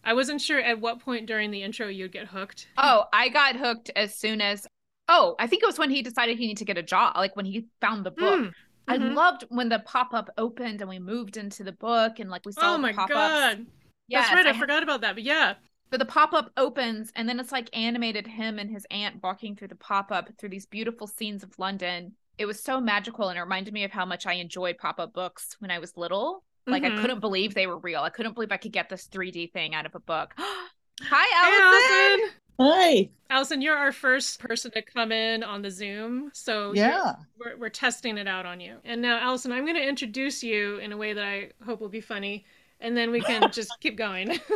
[0.04, 2.68] I wasn't sure at what point during the intro you'd get hooked.
[2.78, 4.68] Oh, I got hooked as soon as
[5.14, 7.36] Oh, I think it was when he decided he needed to get a job, like
[7.36, 8.40] when he found the book.
[8.40, 8.54] Mm,
[8.88, 9.14] I mhm.
[9.16, 12.76] loved when the pop-up opened and we moved into the book and like we saw
[12.76, 13.12] Oh my pop-ups.
[13.14, 13.66] god.
[14.08, 14.48] Yes, That's right.
[14.48, 15.16] I, ha- forgot about that.
[15.16, 15.56] But yeah,
[15.90, 19.68] But the pop-up opens and then it's like animated him and his aunt walking through
[19.70, 22.16] the pop-up through these beautiful scenes of London.
[22.38, 25.56] It was so magical and it reminded me of how much I enjoyed pop-up books
[25.60, 26.44] when I was little.
[26.66, 26.98] Like Mhm.
[26.98, 28.02] I couldn't believe they were real.
[28.02, 30.34] I couldn't believe I could get this 3D thing out of a book.
[31.04, 32.32] Hi, Hey, Allison.
[32.60, 33.10] Hi.
[33.30, 37.16] Allison, you're our first person to come in on the Zoom, so Yeah.
[37.40, 38.78] we're, we're testing it out on you.
[38.84, 41.90] And now, Allison, I'm going to introduce you in a way that I hope will
[41.90, 42.46] be funny,
[42.80, 44.40] and then we can just keep going.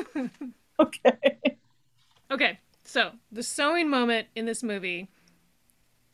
[0.77, 1.39] Okay.
[2.29, 5.07] okay, so the sewing moment in this movie.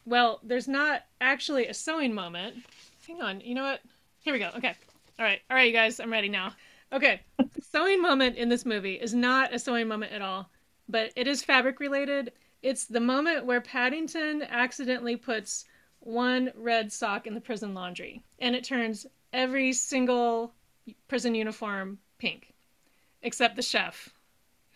[0.05, 2.57] Well, there's not actually a sewing moment.
[3.07, 3.79] Hang on, you know what?
[4.19, 4.51] Here we go.
[4.55, 4.75] Okay.
[5.17, 5.39] All right.
[5.49, 6.53] All right, you guys, I'm ready now.
[6.93, 7.21] Okay.
[7.55, 10.50] The sewing moment in this movie is not a sewing moment at all,
[10.91, 12.33] but it is fabric related.
[12.61, 15.65] It's the moment where Paddington accidentally puts
[16.01, 20.53] one red sock in the prison laundry, and it turns every single
[21.07, 22.53] prison uniform pink,
[23.21, 24.09] except the chef,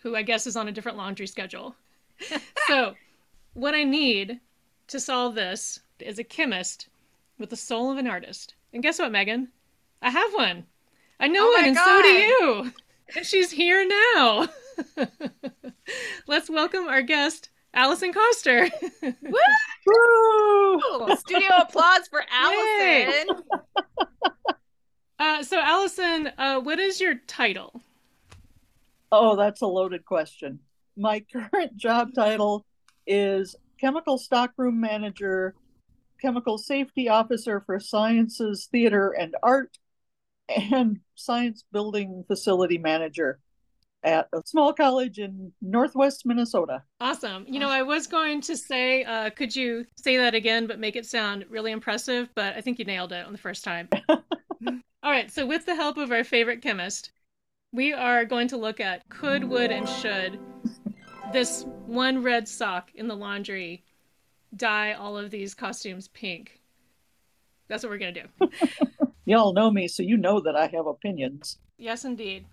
[0.02, 1.76] who I guess is on a different laundry schedule.
[2.68, 2.94] so,
[3.54, 4.40] what I need
[4.88, 6.88] to solve this is a chemist
[7.38, 8.54] with the soul of an artist.
[8.72, 9.48] And guess what, Meghan?
[10.02, 10.64] I have one.
[11.18, 12.72] I know Oh it, my and so do you.
[13.14, 14.48] And she's here now.
[16.26, 18.68] Let's welcome our guest, Allison Koster.
[19.02, 19.90] Woo!
[19.90, 23.36] Ooh, studio applause for Allison.
[25.18, 27.80] Uh, so, Allison, uh, what is your title?
[29.10, 30.58] Oh, that's a loaded question.
[30.94, 32.66] My current job title
[33.06, 35.54] is Chemical Stockroom Manager,
[36.20, 39.78] Chemical Safety Officer for Sciences, Theater, and Art,
[40.50, 43.38] and Science Building Facility Manager
[44.06, 46.82] at a small college in northwest Minnesota.
[47.00, 47.44] Awesome.
[47.48, 50.96] You know, I was going to say, uh, could you say that again, but make
[50.96, 52.28] it sound really impressive?
[52.34, 53.88] But I think you nailed it on the first time.
[54.08, 54.22] All
[55.12, 55.30] right.
[55.30, 57.10] So, with the help of our favorite chemist,
[57.72, 60.38] we are going to look at could, would, and should
[61.32, 63.84] this one red sock in the laundry
[64.54, 66.60] dye all of these costumes pink.
[67.68, 68.50] That's what we're going to do.
[69.24, 71.58] Y'all know me, so you know that I have opinions.
[71.78, 72.46] Yes, indeed.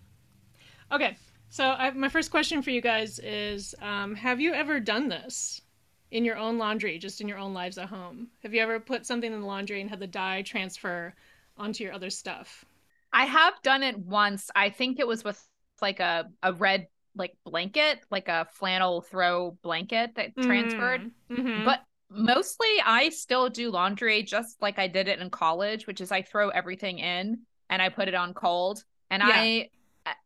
[0.92, 1.16] Okay,
[1.54, 5.62] so I, my first question for you guys is um, Have you ever done this
[6.10, 8.30] in your own laundry, just in your own lives at home?
[8.42, 11.14] Have you ever put something in the laundry and had the dye transfer
[11.56, 12.66] onto your other stuff?
[13.14, 14.50] I have done it once.
[14.56, 15.40] I think it was with
[15.80, 21.12] like a, a red like blanket, like a flannel throw blanket that transferred.
[21.30, 21.66] Mhm.
[21.66, 26.12] But mostly I still do laundry just like I did it in college, which is
[26.12, 28.84] I throw everything in and I put it on cold.
[29.12, 29.30] And Yeah.
[29.36, 29.70] I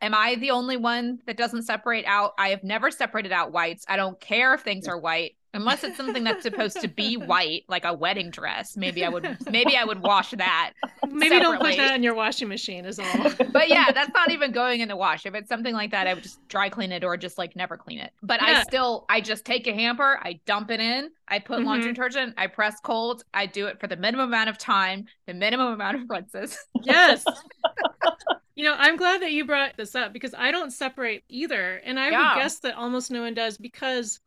[0.02, 2.34] am I the only one that doesn't separate out?
[2.38, 3.86] I have never separated out whites.
[3.88, 5.34] I don't care if things are white.
[5.54, 8.78] Unless it's something that's supposed to be white, like a wedding dress.
[8.78, 10.74] Maybe I would maybe I would wash that.
[11.08, 13.32] Maybe don't put that in your washing machine, is all.
[13.52, 15.26] But yeah, that's not even going in the wash.
[15.26, 17.76] If it's something like that, I would just dry clean it or just like never
[17.76, 18.12] clean it.
[18.22, 18.60] But Yeah.
[18.60, 21.68] I still, I just take a hamper, I dump it in, I put mm-hmm.
[21.68, 25.34] laundry detergent, I press cold, I do it for the minimum amount of time, the
[25.34, 26.58] minimum amount of rinses.
[26.84, 27.24] yes.
[28.58, 31.76] You know, I'm glad that you brought this up because I don't separate either.
[31.86, 32.34] And I Yeah.
[32.36, 34.20] would guess that almost no one does because,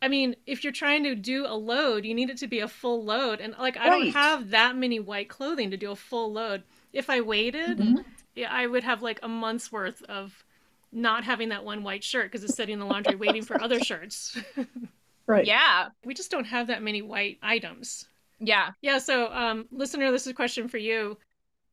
[0.00, 2.68] I mean, if you're trying to do a load, you need it to be a
[2.68, 3.40] full load.
[3.42, 6.62] And like, I don't have that many white clothing to do a full load.
[6.94, 8.04] If I waited, Mhm.
[8.34, 10.44] yeah, I would have like a month's worth of
[10.90, 13.78] not having that one white shirt because it's sitting in the laundry waiting for other
[13.80, 14.34] shirts.
[15.26, 15.44] Right.
[15.44, 15.90] Yeah.
[16.06, 18.08] we just don't have that many white items.
[18.40, 18.70] Yeah.
[18.80, 21.18] Yeah, so um listener, this is a question for you.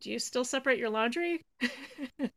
[0.06, 1.42] Do you still separate your laundry?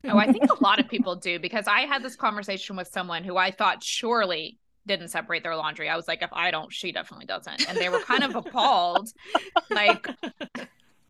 [0.02, 3.24] Oh, I think a lot of people do because I had this conversation with someone
[3.24, 5.86] who I thought surely didn't separate their laundry.
[5.86, 7.68] I was like, if I don't, she definitely doesn't.
[7.68, 9.10] And they were kind of appalled.
[9.68, 10.08] Like,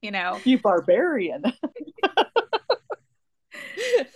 [0.03, 1.45] you know, You barbarian.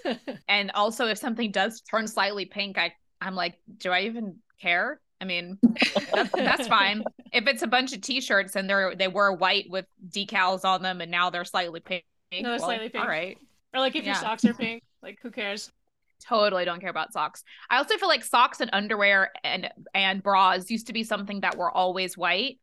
[0.48, 5.00] and also if something does turn slightly pink, I I'm like, do I even care?
[5.20, 5.61] I mean,
[6.12, 7.05] that's, that's fine.
[7.33, 11.00] If it's a bunch of t-shirts and they're they were white with decals on them
[11.00, 12.02] and now they're slightly pink.
[12.40, 13.02] No, they're slightly pink.
[13.04, 13.36] All right.
[13.74, 15.70] or like if your socks are pink, like who cares?
[16.24, 17.42] Totally don't care about socks.
[17.68, 21.56] I also feel like socks and underwear and and bras used to be something that
[21.56, 22.58] were always white.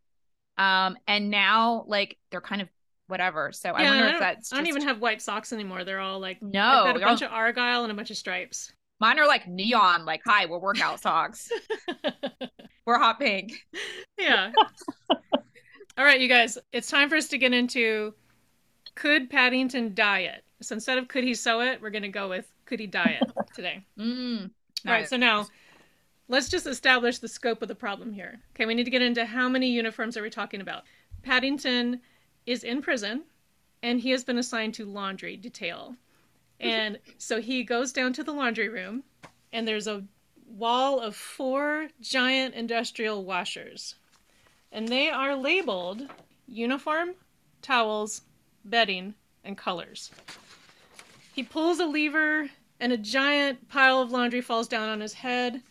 [0.58, 2.70] Um and now like they're kind of
[3.08, 3.52] whatever.
[3.52, 5.84] So I wonder I if that's I don't even have white socks anymore.
[5.84, 8.18] They're all like No, I've got a bunch all- of argyle and a bunch of
[8.18, 8.72] stripes.
[9.02, 11.50] mine are like neon, like hi, we're workout socks.
[12.86, 13.54] we're hot pink.
[14.18, 14.52] yeah.
[15.10, 18.14] all right, you guys, it's time for us to get into
[18.96, 20.44] could Paddington diet?
[20.62, 23.24] So instead of could he sew it, we're gonna go with could he diet
[23.54, 23.84] today.
[23.98, 24.52] Mm.
[24.86, 25.48] All right, so now
[26.28, 28.40] let's just establish the scope of the problem here.
[28.54, 30.84] Okay, we need to get into how many uniforms are we talking about.
[31.24, 32.00] Paddington
[32.46, 33.24] is in prison
[33.84, 35.96] and he has been assigned to laundry detail.
[36.62, 39.04] And so he goes down to the laundry room
[39.54, 40.04] and there's a
[40.46, 43.96] wall of four giant industrial washers.
[44.72, 46.08] And they are labeled
[46.48, 47.16] uniform,
[47.62, 48.22] towels,
[48.66, 50.12] bedding, and colors.
[51.34, 55.62] He pulls a lever and a giant pile of laundry falls down on his head.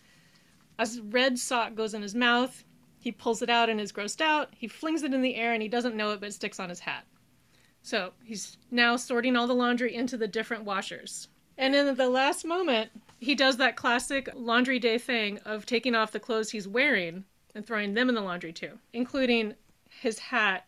[0.77, 2.63] A red sock goes in his mouth.
[2.99, 4.49] He pulls it out and is grossed out.
[4.55, 6.69] He flings it in the air and he doesn't know it, but it sticks on
[6.69, 7.05] his hat.
[7.81, 11.29] So he's now sorting all the laundry into the different washers.
[11.57, 16.11] And in the last moment, he does that classic laundry day thing of taking off
[16.11, 17.25] the clothes he's wearing
[17.55, 19.55] and throwing them in the laundry too, including
[19.89, 20.65] his hat,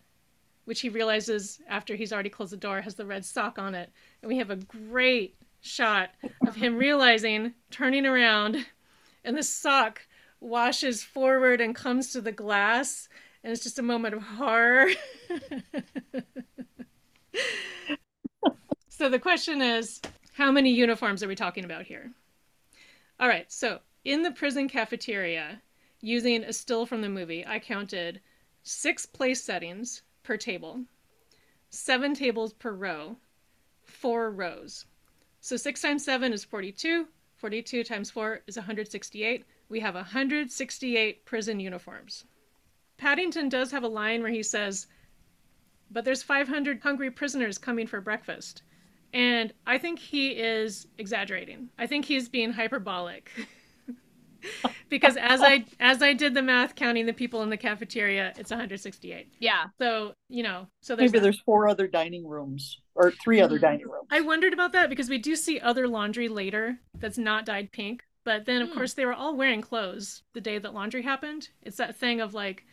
[0.65, 3.91] which he realizes after he's already closed the door has the red sock on it.
[4.21, 6.12] And we have a great shot
[6.47, 8.65] of him realizing, turning around,
[9.24, 10.02] and the sock
[10.39, 13.10] washes forward and comes to the glass.
[13.43, 14.89] And it's just a moment of horror.
[18.89, 20.02] so the question is
[20.34, 22.12] how many uniforms are we talking about here?
[23.19, 25.62] All right, so in the prison cafeteria,
[26.02, 28.21] using a still from the movie, I counted
[28.63, 30.86] six place settings per table,
[31.69, 33.17] seven tables per row,
[33.84, 34.86] four rows.
[35.39, 37.07] So six times seven is 42.
[37.38, 39.45] 42 times four is 168.
[39.69, 42.25] We have 168 prison uniforms.
[42.97, 44.86] Paddington does have a line where he says,
[45.89, 48.62] but there's 500 hungry prisoners coming for breakfast.
[49.13, 51.69] And I think he is exaggerating.
[51.77, 53.31] I think he's being hyperbolic.
[54.89, 58.51] because as I as I did the math counting the people in the cafeteria, it's
[58.51, 59.27] 168.
[59.39, 59.65] Yeah.
[59.80, 61.23] So, you know, so there's Maybe that.
[61.23, 63.62] there's four other dining rooms or three other Mhm.
[63.62, 64.08] dining rooms.
[64.12, 68.04] I wondered about that because we do see other laundry later that's not dyed pink.
[68.23, 68.75] But then, of Hmm.
[68.75, 71.49] course, they were all wearing clothes the day that laundry happened.
[71.63, 72.65] It's that thing of like,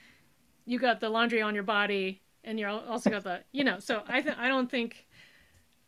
[0.66, 3.78] you got the laundry on your body, and you're also got the, you know.
[3.78, 5.07] So I th- I don't think,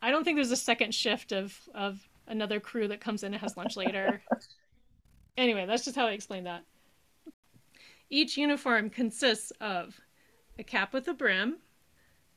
[0.01, 3.41] I don't think there's a second shift of of another crew that comes in and
[3.43, 4.23] has lunch later.
[5.41, 6.65] anyway, that's just how I explain that.
[8.11, 10.01] Each uniform consists of
[10.59, 11.59] a cap with a brim,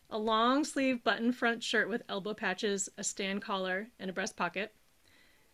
[0.10, 4.38] a long sleeve button front shirt with elbow patches, a stand collar, and a breast
[4.38, 4.74] pocket,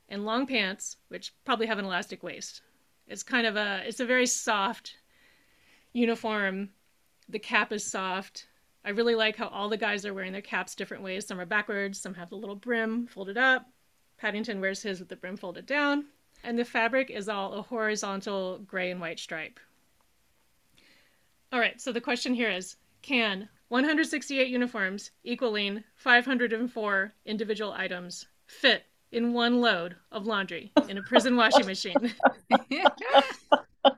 [0.09, 2.61] and long pants, which probably have an elastic waist.
[3.07, 4.97] It's kind of a it's a very soft
[5.93, 6.69] uniform.
[7.29, 8.47] The cap is soft.
[8.85, 11.25] I really like how all the guys are wearing their caps different ways.
[11.25, 13.67] Some are backwards, some have the little brim folded up.
[14.17, 16.05] Paddington wears his with the brim folded down.
[16.43, 19.59] And the fabric is all a horizontal gray and white stripe.
[21.51, 28.83] All right, so the question here is can 168 uniforms equaling 504 individual items fit
[29.11, 32.13] in one load of laundry in a prison washing machine?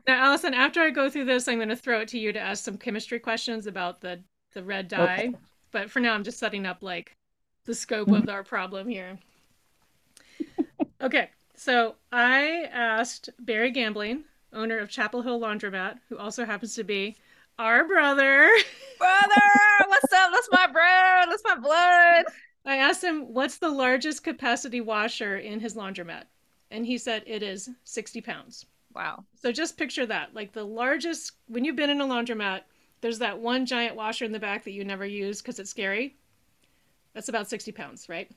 [0.08, 2.40] Now, Allison, after I go through this, I'm going to throw it to you to
[2.40, 4.22] ask some chemistry questions about the
[4.54, 5.16] the red dye.
[5.16, 5.34] Okay.
[5.72, 7.16] But for now, I'm just setting up like
[7.66, 9.18] the scope of our problem here.
[11.02, 16.84] Okay, so I asked Barre Gambling, owner of Chapel Hill Laundromat, who also happens to
[16.84, 17.16] be
[17.60, 18.50] our brother.
[18.98, 19.42] Brother,
[19.86, 20.32] what's up?
[20.32, 21.30] That's my bro.
[21.30, 22.26] That's my blood.
[22.66, 26.24] I asked him what's the largest capacity washer in his laundromat,
[26.72, 28.66] and he said it is 60 pounds.
[28.96, 29.24] Wow.
[29.36, 30.34] So just picture that.
[30.34, 32.62] Like the largest, when you've been in a laundromat,
[33.02, 36.16] there's that one giant washer in the back that you never use because it's scary.
[37.14, 38.32] That's about 60 pounds, right?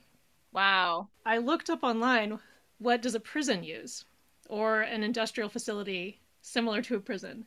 [0.53, 1.09] Wow.
[1.25, 2.39] I looked up online
[2.79, 4.05] what does a prison use
[4.49, 7.47] or an industrial facility similar to a prison.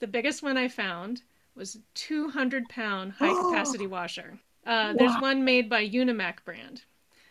[0.00, 1.22] The biggest one I found
[1.54, 4.38] was 200 pound high capacity washer.
[4.66, 6.82] Uh, there's one made by Unimac brand.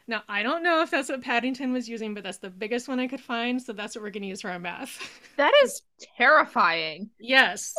[0.08, 3.00] Now, I don't know if that's what Paddington was using, but that's the biggest one
[3.00, 5.00] I could find, so that's what we're going to use for our math.
[5.38, 5.82] That is
[6.18, 7.10] terrifying.
[7.20, 7.74] yes.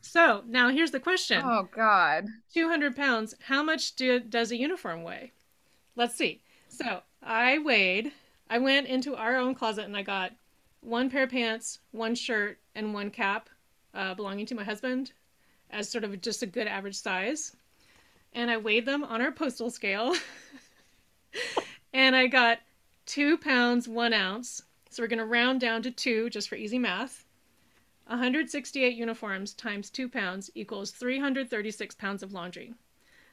[0.00, 2.26] So now here's the question Oh God.
[2.52, 5.32] 200 pounds, how much do, does a uniform weigh?
[5.96, 6.42] Let's see.
[6.68, 8.12] So I weighed,
[8.48, 10.32] I went into our own closet and I got
[10.80, 13.48] one pair of pants, one shirt, and one cap
[13.94, 15.12] uh, belonging to my husband
[15.70, 17.56] as sort of just a good average size.
[18.32, 20.14] And I weighed them on our postal scale.
[21.92, 22.58] and I got
[23.06, 24.62] two pounds, one ounce.
[24.90, 27.24] So we're going to round down to two just for easy math.
[28.06, 32.74] 168 uniforms times two pounds equals 336 pounds of laundry.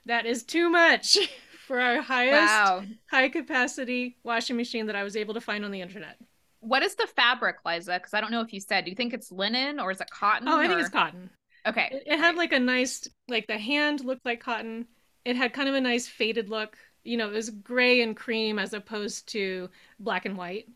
[0.06, 1.18] That is too much
[1.72, 2.84] for our highest Wow.
[3.10, 6.18] high capacity washing machine that I was able to find on the internet.
[6.60, 7.94] What is the fabric, Liza?
[7.94, 8.84] Because I don't know if you said.
[8.84, 10.50] Do you think it's linen or is it cotton?
[10.50, 11.30] Oh, I think it's cotton.
[11.66, 11.88] Okay.
[11.94, 14.86] It, it had like a nice, like the hand looked like cotton.
[15.24, 16.76] It had kind of a nice faded look.
[17.06, 20.68] You know, it was gray and cream as opposed to black and white.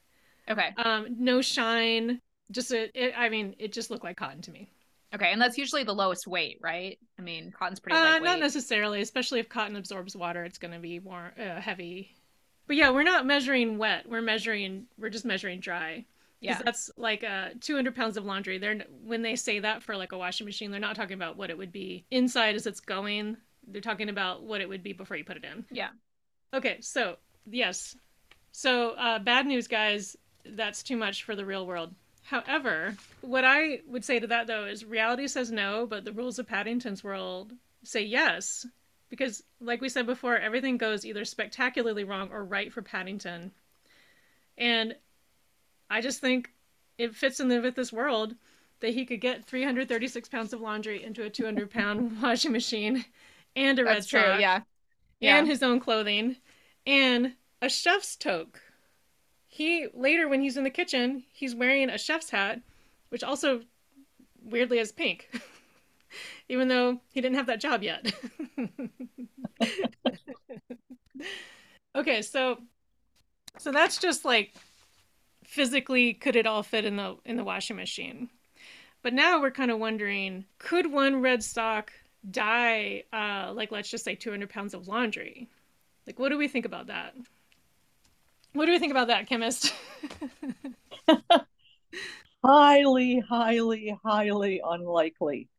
[0.50, 0.70] Okay.
[0.78, 2.22] Um, no shine.
[2.52, 4.70] Just a, it, I mean, it just looked like cotton to me.
[5.16, 5.32] Okay.
[5.32, 7.00] And that's usually the lowest weight, right?
[7.18, 10.80] I mean, cotton's pretty Uh, not necessarily, especially if cotton absorbs water, it's going to
[10.80, 12.14] be more uh, heavy.
[12.68, 14.08] But yeah, we're not measuring wet.
[14.10, 14.88] We're measuring.
[14.98, 16.06] We're just measuring dry.
[16.42, 16.62] Yeah.
[16.64, 18.60] that's like uh, 200 pounds of laundry.
[18.60, 21.50] They're when they say that for like a washing machine, they're not talking about what
[21.50, 23.38] it would be inside as it's going.
[23.68, 25.66] They're talking about what it would be before you put it in.
[25.72, 25.90] Yeah.
[26.54, 27.18] Okay, so
[27.50, 27.96] yes,
[28.52, 30.16] so uh, bad news, guys.
[30.46, 31.96] That's too much for the real world.
[32.26, 36.40] However, what I would say to that though is reality says no, but the rules
[36.40, 37.54] of Paddington's world
[37.84, 38.66] say yes.
[39.10, 43.52] Because, like we said before, everything goes either spectacularly wrong or right for Paddington.
[44.58, 44.96] And
[45.90, 46.50] I just think
[46.98, 48.34] it fits in with this world
[48.80, 53.06] that he could get 336 pounds of laundry into a 200 pound washing machine
[53.56, 54.20] and a red That's true.
[54.20, 54.62] sock Yeah.
[55.20, 55.38] Yeah.
[55.38, 56.38] and his own clothing
[56.88, 58.60] and a chef's toque.
[59.56, 62.60] He later, when he's in the kitchen, he's wearing a chef's hat,
[63.08, 63.62] which also
[64.44, 65.30] weirdly is pink,
[66.50, 68.14] even though he didn't have that job yet.
[71.96, 72.58] okay, so
[73.58, 74.54] so that's just like
[75.46, 78.28] physically could it all fit in the in the washing machine?
[79.04, 81.94] But now we're kind of wondering, could one red sock
[82.30, 85.48] dye uh, like let's just say 200 pounds of laundry?
[86.06, 87.16] Like, what do we think about that?
[88.56, 89.74] What do we think about that, chemist?
[92.44, 95.50] highly, highly, highly unlikely.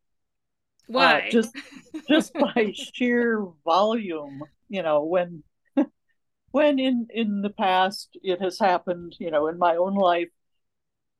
[0.94, 1.28] Uh, Why?
[1.30, 1.56] just
[2.08, 5.42] just by sheer volume, you know, when
[6.52, 10.28] when in in the past it has happened, you know, in my own life,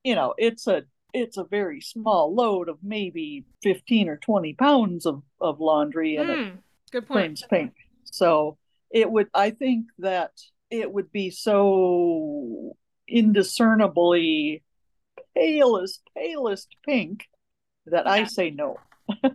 [0.04, 5.06] you know, it's a it's a very small load of maybe 15 or 20 pounds
[5.06, 6.56] of of laundry and it Hmm,
[6.90, 7.42] good point.
[8.04, 8.58] So
[8.90, 10.32] it would I think that
[10.70, 12.76] it would be so
[13.08, 14.62] indiscernibly
[15.36, 17.26] palest palest pink
[17.86, 18.76] that I say no.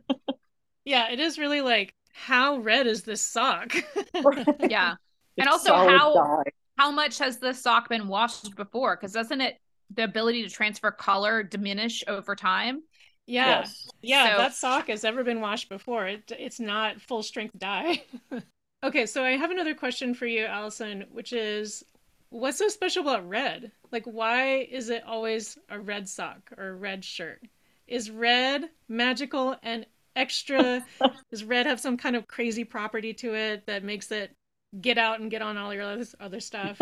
[0.84, 3.72] Yeah, it is really like how red is this sock?
[4.60, 4.96] Yeah.
[5.38, 6.52] And It's also how- dye.
[6.78, 8.96] How much has the sock been washed before?
[8.96, 9.58] Because doesn't it
[9.94, 12.82] the ability to transfer color diminish over time?
[13.28, 13.60] yeah.
[13.60, 13.88] Yes.
[14.02, 16.08] Yeah, So- that sock has ever been washed before.
[16.08, 18.02] It it's not full strength dye.
[18.84, 21.84] okay, so I have another question for you, Allison, which is
[22.30, 23.72] what's so special about red?
[23.92, 27.42] Like why is it always a red sock or a red shirt?
[27.88, 30.86] Is red magical and extra?
[31.30, 34.36] Does red have some kind of crazy property to it that makes it
[34.80, 36.80] get out and get on all your other, other stuff?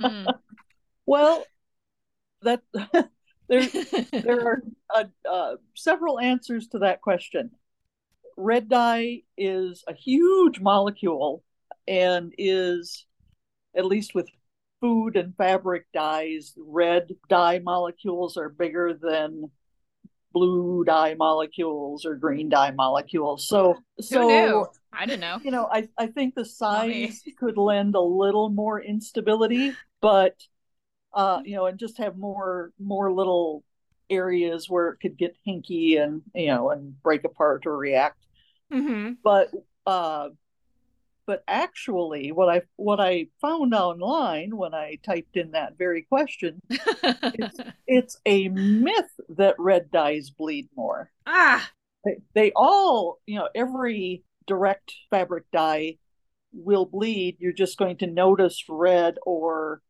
[0.00, 0.26] Mm.
[1.06, 1.44] Well,
[2.42, 2.62] that
[3.48, 3.66] there
[4.12, 4.62] there are
[4.94, 7.50] uh, uh, several answers to that question.
[8.40, 11.42] Red dye is a huge molecule
[11.88, 13.04] and is,
[13.76, 14.28] at least with
[14.80, 19.50] food and fabric dyes, red dye molecules are bigger than
[20.32, 23.48] blue dye molecules or green dye molecules.
[23.48, 24.70] So, so?
[24.92, 25.40] I don't know.
[25.42, 30.36] you know, I, I think the size could lend a little more instability, but
[31.12, 33.64] uh, you know, and just have more more little
[34.08, 38.27] areas where it could get hinky and you know and break apart or react.
[38.70, 39.50] Hmm But
[39.86, 40.28] uh,
[41.26, 46.60] but actually, what I what I found online when I typed in that very question,
[47.86, 51.70] it's a myth that red dyes bleed more ah,
[52.04, 55.98] they, they all, you know, every direct fabric dye
[56.52, 57.36] will bleed.
[57.38, 59.82] You're just going to notice red or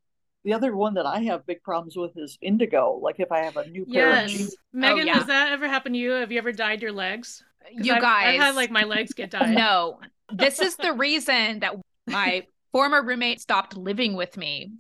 [0.45, 2.99] the other one that I have big problems with is indigo.
[3.01, 5.15] Like if I have a new pair of jeans, Meghan, yeah.
[5.15, 6.13] has that ever happened to you?
[6.13, 7.43] Have you ever dyed your legs?
[7.73, 9.55] You I've, guys I've had like my legs get dyed.
[9.55, 10.01] No,
[10.33, 11.75] this is the reason that
[12.07, 14.73] my former roommate stopped living with me.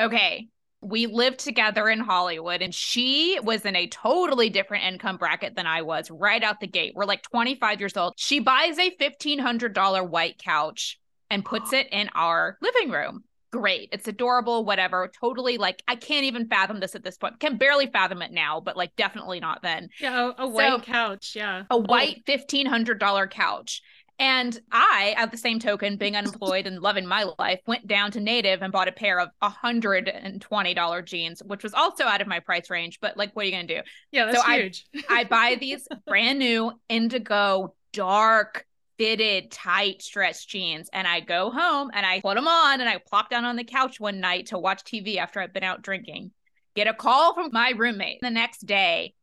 [0.00, 0.48] Okay.
[0.82, 5.66] We lived together in Hollywood and she was in a totally different income bracket than
[5.66, 6.92] I was right out the gate.
[6.94, 8.12] We're like 25 years old.
[8.16, 11.00] She buys a $1,500 white couch
[11.30, 13.24] and puts it in our living room.
[13.58, 13.88] Great.
[13.92, 15.10] It's adorable, whatever.
[15.20, 17.40] Totally like, I can't even fathom this at this point.
[17.40, 20.80] Can barely fathom it now, but like definitely not then Yeah, a, a white So-
[20.80, 21.32] couch.
[21.34, 21.60] Yeah.
[21.60, 21.78] a oh.
[21.78, 23.82] white $1,500 couch.
[24.18, 28.20] And I, at the same token, being unemployed and loving my life, went down to
[28.20, 32.70] Native and bought a pair of $120 jeans, which was also out of my price
[32.70, 32.98] range.
[33.00, 33.82] But like, what are you going to do?
[34.12, 34.70] Yeah, that's So I-
[35.08, 38.64] I buy these brand new indigo, dark,
[38.98, 40.88] fitted, tight stretch jeans.
[40.92, 43.64] And I go home and I put them on and I plop down on the
[43.64, 46.30] couch one night to watch TV after I've been out drinking.
[46.74, 49.14] Get a call from my roommate the next day.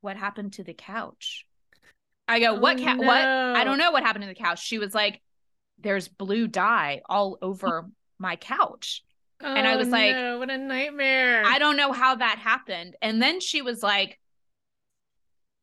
[0.00, 1.44] What happened to the couch?
[2.28, 2.98] I go, what Oh, cat?
[2.98, 3.08] What?
[3.08, 4.62] I don't know what happened to the couch.
[4.64, 5.20] She was like,
[5.78, 7.86] there's blue dye all over
[8.18, 9.02] my couch.
[9.40, 11.42] and I Oh, was like, no, what a nightmare.
[11.44, 12.94] I don't know how that happened.
[13.02, 14.19] And then she was like,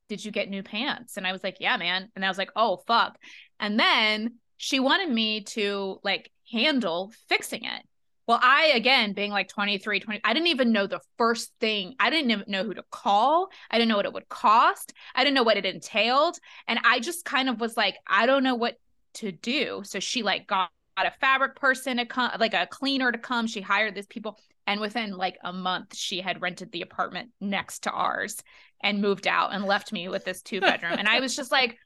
[0.10, 1.18] Did you get new pants?
[1.18, 2.10] And I was like, Yeah, man.
[2.16, 3.18] And I was like, Oh, fuck.
[3.60, 7.84] And then she wanted me to like handle fixing it.
[8.28, 11.96] Well, I, again, being like 23, 20, I didn't even know the first thing.
[11.98, 13.48] I didn't even know who to call.
[13.72, 14.92] I didn't know what it would cost.
[15.16, 16.38] I didn't know what it entailed.
[16.68, 18.76] And I just kind of was like, I don't know what
[19.16, 19.82] to do.
[19.86, 23.48] So she like got a fabric person to come, like a cleaner to come.
[23.48, 24.38] She hired these people.
[24.68, 28.44] And within like a month, she had rented the apartment next to ours
[28.84, 30.96] and moved out and left me with this two bedroom.
[31.00, 31.78] and I was just like,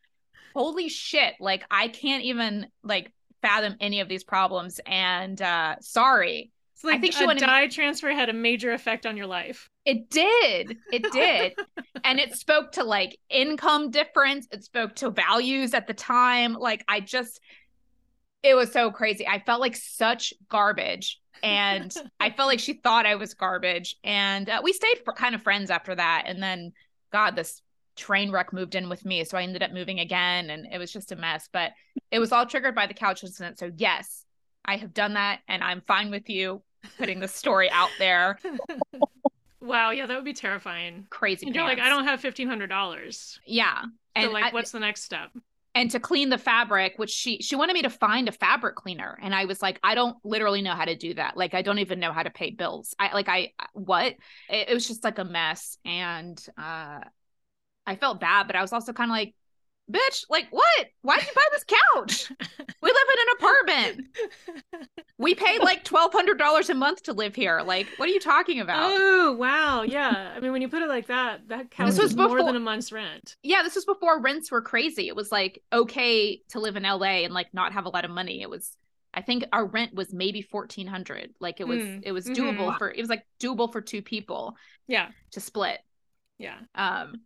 [0.53, 1.35] holy shit.
[1.39, 4.79] Like, I can't even like fathom any of these problems.
[4.85, 6.51] And uh sorry.
[6.75, 9.69] It's like I think she a dye transfer had a major effect on your life.
[9.85, 10.77] It did.
[10.91, 11.53] It did.
[12.03, 14.47] and it spoke to like income difference.
[14.51, 16.53] It spoke to values at the time.
[16.53, 17.39] Like I just
[18.43, 19.27] it was so crazy.
[19.27, 21.19] I felt like such garbage.
[21.43, 23.95] And I felt like she thought I was garbage.
[24.03, 26.23] And uh, we stayed kind of friends after that.
[26.27, 26.71] And then,
[27.11, 27.61] God, this
[27.95, 29.23] train wreck moved in with me.
[29.23, 30.51] So I ended up moving again.
[30.51, 31.49] And it was just a mess.
[31.51, 31.71] But
[32.11, 33.57] it was all triggered by the couch incident.
[33.57, 34.25] So, yes,
[34.65, 35.39] I have done that.
[35.47, 36.61] And I'm fine with you
[36.97, 38.37] putting the story out there.
[39.61, 41.07] wow, yeah, that would be terrifying.
[41.09, 41.47] Crazy.
[41.47, 41.79] And you're like.
[41.79, 43.39] I don't have fifteen hundred dollars.
[43.45, 43.81] Yeah.
[43.83, 45.31] So And like, I- what's the next step?
[45.73, 49.17] And to clean the fabric which she she wanted me to find a fabric cleaner.
[49.21, 51.37] And i was like i don't literally know how to do that.
[51.37, 52.95] Like i don't even know how to pay bills.
[52.99, 54.13] I like i what?
[54.49, 55.77] It, it was just like a mess.
[55.85, 56.99] And uh
[57.87, 59.33] i felt bad but i was also kind of like
[59.91, 62.31] bitch like what why did you buy this couch
[62.81, 64.01] we live in an apartment
[65.17, 69.03] we pay like $1200 a month to live here like what are you talking about
[69.03, 70.33] Oh wow, yeah.
[70.35, 72.59] I mean, when you put it like that, that counts was as more than a
[72.59, 73.35] month's rent.
[73.43, 75.07] yeah, this was before rents were crazy.
[75.07, 78.11] It was like okay to live in LA and like not have a lot of
[78.11, 78.41] money.
[78.41, 78.75] It was
[79.13, 81.33] I think our rent was maybe 1400.
[81.39, 82.33] Like it was Mm, it was mhm.
[82.37, 84.55] doable for it was like doable for two people
[84.87, 85.79] Yeah, to split.
[86.37, 87.21] yeah, Um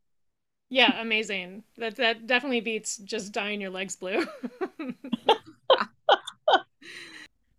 [0.76, 1.00] yeah.
[1.02, 1.64] Amazing.
[1.78, 4.26] That that definitely beats just dyeing your legs blue.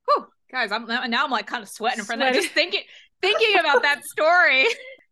[0.06, 2.82] whew, guys, I'm now now I'm like kind of sweating from that just thinking
[3.22, 4.66] thinking about that story.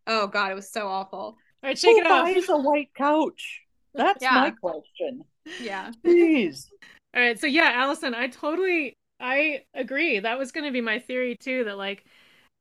[0.06, 1.18] Oh god, it was so awful.
[1.18, 2.26] All right, shake Who it off.
[2.26, 3.60] buys a white couch?
[3.94, 4.32] That's Yeah.
[4.34, 5.24] my question.
[5.60, 5.92] Yeah.
[6.02, 6.68] Please.
[7.16, 10.18] All right, so yeah, Allison, I totally I agree.
[10.18, 12.04] That was going to be my theory too that like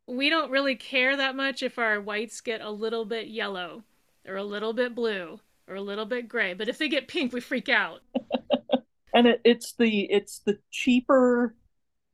[0.08, 3.84] we don't really care that much if our whites get a little bit yellow
[4.28, 7.34] or a little bit blue or a little bit gray, but if they get pink,
[7.34, 8.01] we freak out.
[9.13, 11.55] and it, it's the it's the cheaper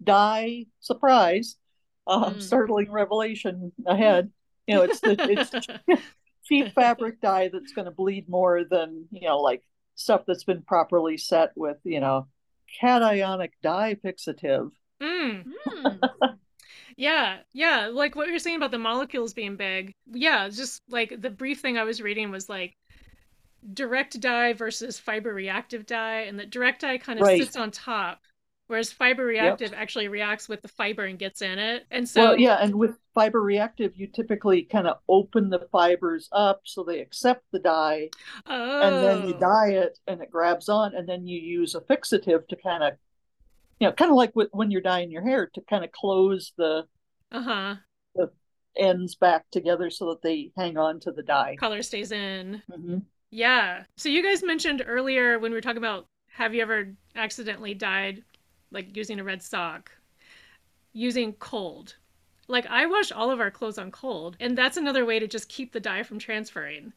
[0.04, 1.58] dye surprise
[2.08, 2.42] um, Mm.
[2.42, 4.32] startling revelation ahead
[4.66, 5.52] you know it's the it's
[6.46, 9.64] cheap fabric dye that's going to bleed more than you know like
[9.96, 12.28] stuff that's been properly set with you know
[12.82, 15.46] cationic dye fixative Mm.
[17.00, 19.94] Yeah, yeah, like what you're saying about the molecules being big.
[20.12, 22.76] Yeah, just like the brief thing I was reading was like
[23.74, 27.42] direct dye versus fiber reactive dye, and that direct dye kind of Right.
[27.42, 28.20] sits on top,
[28.68, 31.86] whereas fiber reactive actually reacts with the fiber and gets in it.
[31.90, 36.28] And so well yeah and with fiber reactive you typically kind of open the fibers
[36.34, 38.10] up so they accept the dye
[38.46, 39.40] oh, and then you oh.
[39.40, 42.94] dye it and it grabs on and then you use a fixative to kind of
[43.80, 46.54] you know kind of like with, when you're dyeing your hair to kind of close
[46.58, 46.86] the
[47.32, 47.76] uh-huh,
[48.16, 48.32] the
[48.78, 52.62] ends back together so that they hang on to the dye color stays in.
[52.72, 53.04] Mhm.
[53.32, 53.84] Yeah.
[53.98, 58.24] So you guys mentioned earlier when we were talking about have you ever accidentally dyed
[58.72, 59.92] like using a red sock
[60.94, 61.96] using cold.
[62.48, 65.50] Like I wash all of our clothes on cold, and that's another way to just
[65.50, 66.94] keep the dye from transferring.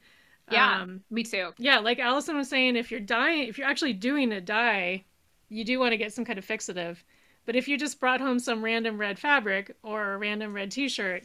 [0.50, 0.82] Yeah.
[0.82, 1.52] Um, Me too.
[1.58, 5.04] yeah, like Allison was saying, if you're dyeing, if you're actually doing a dye,
[5.52, 6.96] you do want to get some kind of fixative.
[7.44, 11.24] But if you just brought home some random red fabric or a random red t-shirt,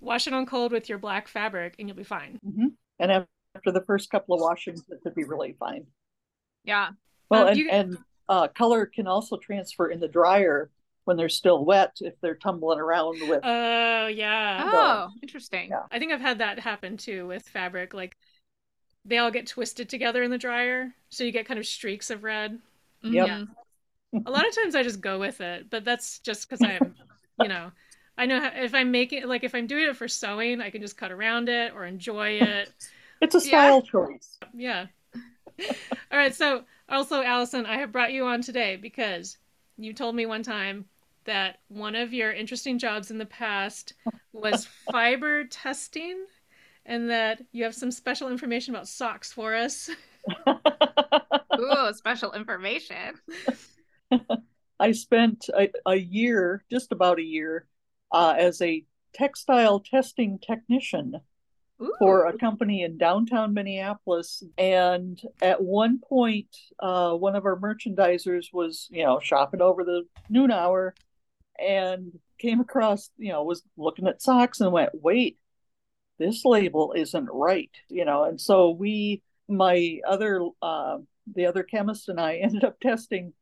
[0.00, 2.38] wash it on cold with your black fabric and you'll be fine.
[2.46, 2.72] Mhm.
[2.98, 5.86] and after the first couple of washings it could be really fine
[6.64, 6.90] Yeah.
[7.30, 7.98] well Um, and, you- and
[8.28, 10.70] uh, color can also transfer in the dryer
[11.04, 14.70] when they're still wet if they're tumbling around with Oh, yeah.
[14.72, 15.70] Oh, interesting.
[15.70, 15.82] Yeah.
[15.90, 17.92] I think I've had that happen too with fabric.
[17.94, 18.16] Like
[19.04, 22.22] they all get twisted together in the dryer, so you get kind of streaks of
[22.22, 22.60] red.
[23.02, 23.28] Yep.
[23.28, 24.26] Mhm.
[24.26, 26.94] A lot of times I just go with it, but that's just because I'm,
[27.36, 27.72] you know,
[28.18, 30.82] I know how, if I'm making like if I'm doing it for sewing, I can
[30.82, 32.72] just cut around it or enjoy it.
[33.20, 33.72] it's a Yeah.
[33.72, 34.86] style choice Yeah.
[36.12, 36.34] All right.
[36.34, 39.38] So also, Allison, I have brought you on today because
[39.76, 40.86] you told me one time
[41.24, 43.94] that one of your interesting jobs in the past
[44.32, 46.24] was fiber testing
[46.86, 49.90] and that you have some special information about socks for us.
[51.60, 53.14] Ooh, special information.
[54.80, 57.66] I spent a, a year, just about a year,
[58.12, 61.20] uh, as a textile testing technician
[61.82, 61.92] Ooh.
[61.98, 64.42] for a company in downtown Minneapolis.
[64.56, 66.48] And at one point,
[66.78, 70.94] uh, one of our merchandisers was, you know, shopping over the noon hour
[71.58, 75.38] and came across, you know, was looking at socks and went, wait,
[76.18, 78.24] this label isn't right, you know.
[78.24, 83.32] And so we, my other, uh, the other chemist and I ended up testing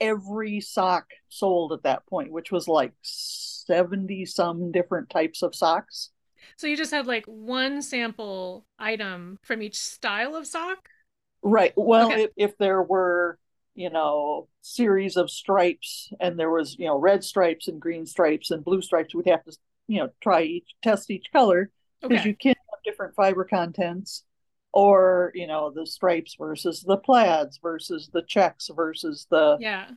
[0.00, 6.10] every sock sold at that point, which was like 70 some different types of socks.
[6.56, 10.88] So you just had like one sample item from each style of sock?
[11.42, 11.72] Right.
[11.76, 12.16] Well, Okay.
[12.16, 13.38] if, if there were,
[13.74, 18.50] you know, series of stripes and there was, you know, red stripes and green stripes
[18.50, 19.56] and blue stripes, we'd have to,
[19.88, 21.70] you know, try each, test each color
[22.08, 22.24] because Okay.
[22.24, 24.24] you can have different fiber contents
[24.72, 29.90] or, you know, the stripes versus the plaids versus the checks versus the, Yeah.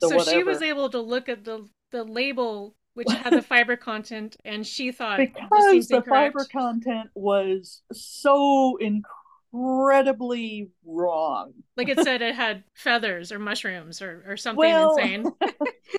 [0.00, 3.76] the so she was able to look at the the label which had the fiber
[3.76, 6.08] content and she thought because the incorrect.
[6.08, 11.52] fiber content was so incredibly wrong.
[11.76, 15.30] like it said it had feathers or mushrooms or, or something Well, insane.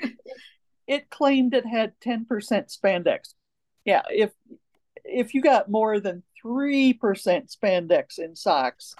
[0.87, 3.33] it claimed it had 10% spandex.
[3.85, 4.31] Yeah, if
[5.13, 8.95] if you got more than 3% spandex in socks,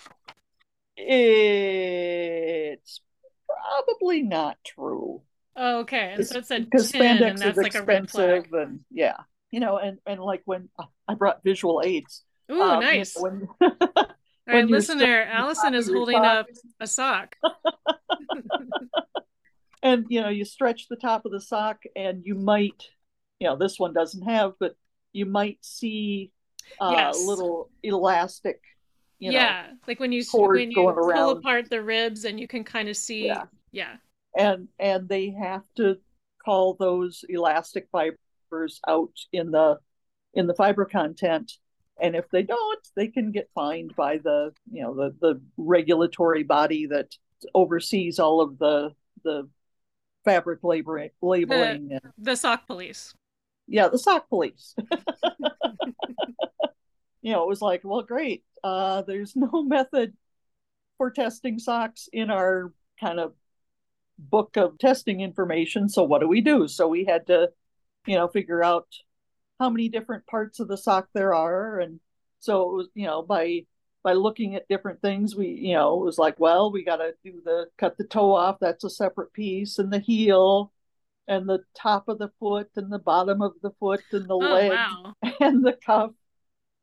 [0.96, 3.02] it's
[3.48, 5.22] probably not true.
[5.56, 6.14] Oh, okay.
[6.16, 9.18] And so it said Because 10 and spandex that's is like expensive and yeah.
[9.52, 10.70] You know, and and like when
[11.08, 12.24] I brought visual aids.
[12.52, 13.16] Ooh, um, nice.
[13.16, 13.72] when All
[14.48, 15.28] right, there.
[15.28, 16.48] Allison is holding up
[16.80, 17.36] a sock.
[19.84, 22.88] and you know you stretch the top of the sock and you might
[23.40, 24.76] you know this one doesn't have but
[25.14, 26.32] you might see
[26.82, 27.26] uh Yes.
[27.26, 28.60] little elastic
[29.20, 31.38] you know yeah, like when you when you pull around.
[31.38, 33.28] apart the ribs and you can kind of see.
[33.28, 33.44] Yeah.
[33.72, 33.96] yeah.
[34.38, 35.98] and and they have to
[36.44, 39.78] call those elastic fibers out in the
[40.34, 41.54] in the fiber content
[42.02, 46.44] and if they don't they can get fined by the you know the the regulatory
[46.44, 47.16] body that
[47.54, 48.92] oversees all of the
[49.24, 49.48] the
[50.26, 53.14] fabric labeling labeling and The sock police.
[53.68, 54.76] Yeah, the sock police.
[57.22, 58.44] you know, it was like, well, great.
[58.64, 60.14] Uh, there's no method
[60.98, 63.34] for testing socks in our kind of
[64.18, 65.90] book of testing information.
[65.90, 66.68] So what do we do?
[66.68, 67.50] So we had to,
[68.06, 68.88] you know, figure out
[69.60, 71.80] how many different parts of the sock there are.
[71.80, 72.00] And
[72.40, 73.66] so it was, you know, by
[74.04, 77.14] by looking at different things, we, you know, it was like, well, we got to
[77.24, 78.58] do the cut the toe off.
[78.60, 80.74] That's a separate piece, and the heel,
[81.28, 84.50] and the top of the foot, and the bottom of the foot, and the Oh,
[84.52, 85.14] leg, wow.
[85.40, 86.12] and the cuff,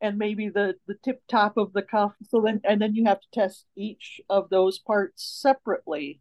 [0.01, 2.13] and maybe the the tip top of the cuff.
[2.31, 6.21] So then, and then you have to test each of those parts separately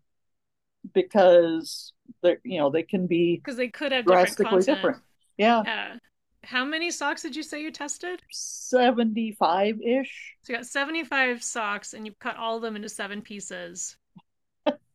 [0.94, 4.78] because they're, you know, they can be Because they could have drastically content.
[4.78, 4.98] different.
[5.38, 5.98] Yeah, Yeah.
[6.44, 8.22] How many socks did you say you tested?
[8.32, 10.36] seventy-five ish.
[10.44, 13.98] So you got 75 socks and you cut all of them into seven pieces.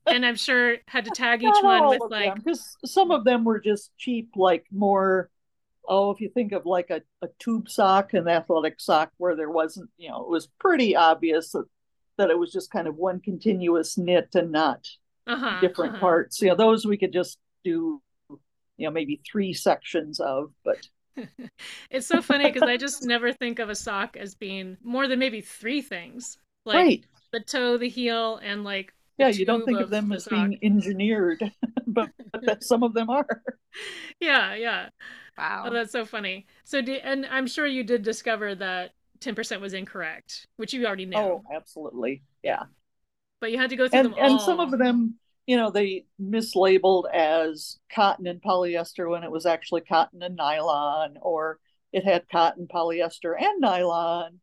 [0.07, 3.61] And I'm sure had to tag each one with like because some of them were
[3.61, 5.31] just cheap, like more.
[5.87, 9.51] Oh, if you think of like a, a tube sock, an athletic sock, where there
[9.51, 11.67] wasn't, you know, it was pretty obvious that,
[12.17, 14.87] that it was just kind of one continuous knit and not
[15.27, 16.01] uh-huh, different uh-huh.
[16.01, 16.41] parts.
[16.41, 18.01] You know, those we could just do,
[18.31, 20.79] you know, maybe three sections of, but
[21.91, 25.19] It's so funny because I just never think of a sock as being more than
[25.19, 26.39] maybe three things.
[26.65, 27.07] Like right.
[27.33, 30.59] the toe, the heel, and like Yeah, you don't think of them the as being
[30.63, 31.53] engineered,
[31.87, 33.43] but, but that some of them are.
[34.21, 34.89] Yeah, yeah.
[35.39, 35.65] Oh, wow.
[35.67, 36.47] Oh, that's so funny.
[36.65, 41.07] So, di- and I'm sure you did discover that 10% was incorrect, which you already
[41.07, 42.23] knew, Oh, absolutely.
[42.43, 42.65] Yeah.
[43.41, 44.31] but you had to go through and them all.
[44.33, 45.15] and some of them
[45.47, 51.17] you know they mislabeled as cotton and polyester when it was actually cotton and nylon
[51.21, 51.59] or
[51.93, 54.41] it had cotton polyester and nylon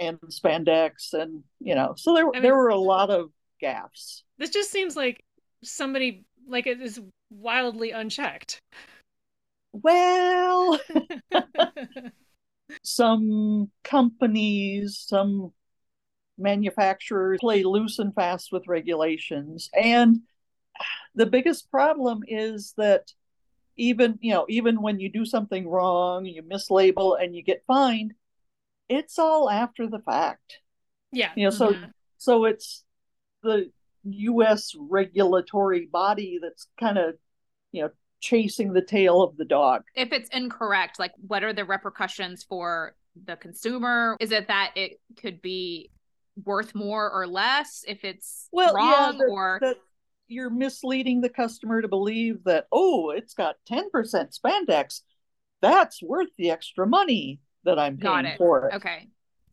[0.00, 3.30] and spandex and you know so there I there were a lot of
[3.62, 5.24] gaffes This just seems like
[5.62, 7.00] somebody like it is
[7.30, 8.60] wildly unchecked.
[9.72, 10.80] well
[12.82, 15.52] some companies some
[16.38, 20.20] manufacturers play loose and fast with regulations and
[21.14, 23.12] the biggest problem is that
[23.76, 28.14] even you know even when you do something wrong you mislabel and you get fined
[28.88, 30.58] it's all after the fact
[31.12, 31.30] yeah.
[31.34, 31.90] You know, so- mhm.
[32.18, 32.84] so it's
[33.42, 33.70] the
[34.04, 37.14] US regulatory body that's kind of
[37.72, 41.64] you know chasing the tail of the dog if it's incorrect, like what are the
[41.64, 44.16] repercussions for the consumer?
[44.20, 45.90] Is it that it could be
[46.44, 49.76] worth more or less if it's Well, yeah, wrong or that
[50.28, 55.00] you're misleading the customer to believe that oh it's got 10% spandex
[55.60, 58.38] that's worth the extra money that i'm paying it.
[58.38, 59.08] for it okay.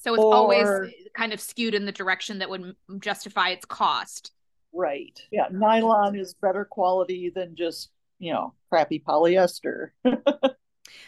[0.08, 0.68] So it's always
[1.14, 4.32] kind of skewed in the direction that would justify its cost.
[4.74, 7.90] right yeah nylon is better quality than just
[8.20, 9.90] you know crappy polyester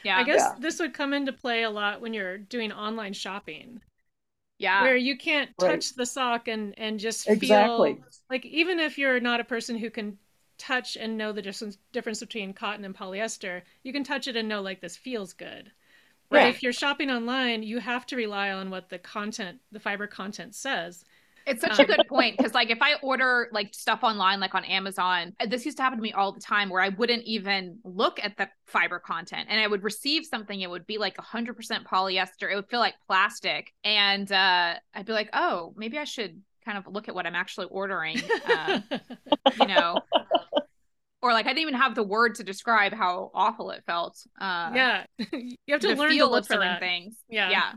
[0.04, 0.18] Yeah.
[0.18, 0.56] I guess Yeah.
[0.60, 3.82] this would come into play a lot when you're doing online shopping,
[4.58, 4.82] yeah.
[4.82, 5.72] where you can't Right.
[5.72, 9.78] touch the sock and and just exactly feel like even if you're not a person
[9.78, 10.18] who can
[10.58, 13.62] touch and know the difference difference between cotton and polyester.
[13.84, 15.72] You can touch it and know like this feels good.
[16.32, 20.08] But if you're shopping online, you have to rely on what the content, the fiber
[20.08, 21.04] content says.
[21.46, 24.54] It's such a Um, good point because, like, if I order like stuff online, like
[24.54, 27.80] on Amazon, this used to happen to me all the time where I wouldn't even
[27.84, 30.62] look at the fiber content and I would receive something.
[30.62, 32.52] It would be like 100% polyester.
[32.52, 33.74] It would feel like plastic.
[33.84, 37.36] And uh, I'd be like, oh, maybe I should kind of look at what I'm
[37.36, 38.82] actually ordering, uh,
[39.56, 40.02] you know?
[41.22, 44.18] Or like I didn't even have the word to describe how awful it felt.
[44.40, 46.80] Uh, yeah, you have to the learn to feel look for certain that.
[46.80, 47.18] things.
[47.30, 47.50] Yeah.
[47.50, 47.72] Yeah.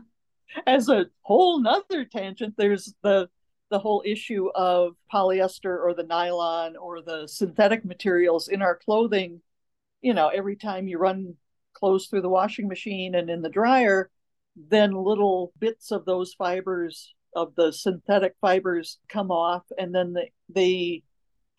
[0.65, 3.29] As a whole nother tangent, there's the
[3.69, 9.41] the whole issue of polyester or the nylon or the synthetic materials in our clothing.
[10.01, 11.35] You know, every time you run
[11.73, 14.09] clothes through the washing machine and in the dryer,
[14.55, 20.27] then little bits of those fibers of the synthetic fibers come off and then the,
[20.49, 21.03] they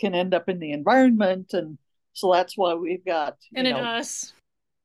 [0.00, 1.78] can end up in the environment and
[2.12, 4.32] so that's why we've got And in know us,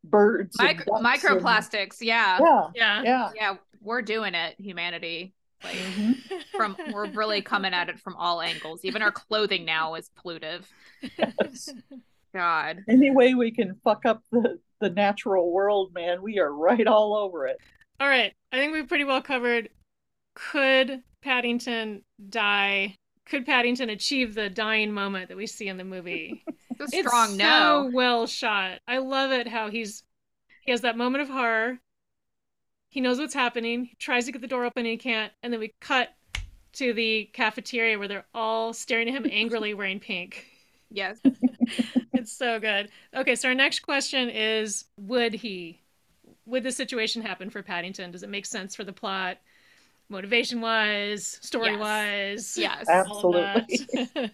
[0.03, 1.97] birds and Micro- ducks and- microplastics.
[2.01, 2.39] Yeah.
[2.41, 3.01] yeah yeah.
[3.03, 3.55] yeah Yeah.
[3.81, 5.33] We're doing it, humanity.
[5.63, 6.15] Like, Mhm.
[6.55, 8.81] from we're really coming at it from all angles.
[8.83, 10.63] Even our clothing now is pollutive.
[12.33, 12.83] God.
[12.87, 17.15] any way we can fuck up the the natural world man we are right all
[17.15, 17.57] over it
[17.99, 19.69] All right, I think we've pretty well covered.
[20.35, 22.95] Could Paddington die?
[23.29, 26.43] Could Paddington achieve the dyeing moment that we see in the movie?
[26.71, 27.89] It's a It's strong so no.
[27.91, 28.79] well shot.
[28.87, 30.03] I love it how he's
[30.61, 31.79] he has that moment of horror.
[32.89, 33.85] He knows what's happening.
[33.85, 35.33] He tries to get the door open and he can't.
[35.41, 36.09] And then we cut
[36.73, 40.47] to the cafeteria where they're all staring at him angrily wearing pink.
[40.89, 41.19] Yes.
[42.13, 42.89] It's so good.
[43.15, 45.81] Okay, so our next question is would he
[46.45, 48.11] would the situation happen for Paddington?
[48.11, 49.37] Does it make sense for the plot?
[50.11, 52.57] Motivation wise, story wise.
[52.57, 52.89] Yes.
[52.89, 53.63] Absolutely.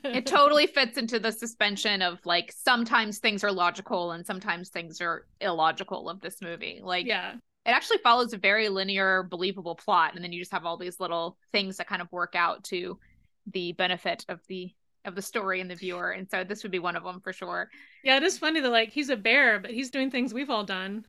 [0.06, 5.02] It totally fits into the suspension of like sometimes things are logical and sometimes things
[5.02, 6.80] are illogical of this movie.
[6.82, 7.34] Like yeah.
[7.34, 11.02] it actually follows a very linear, believable plot, and then you just have all these
[11.02, 12.98] little things that kind of work out to
[13.52, 14.72] the benefit of the
[15.04, 16.12] of the story and the viewer.
[16.12, 17.70] And so this would be one of them for sure.
[18.04, 20.64] Yeah, it is funny that like he's a bear, but he's doing things we've all
[20.64, 21.06] done.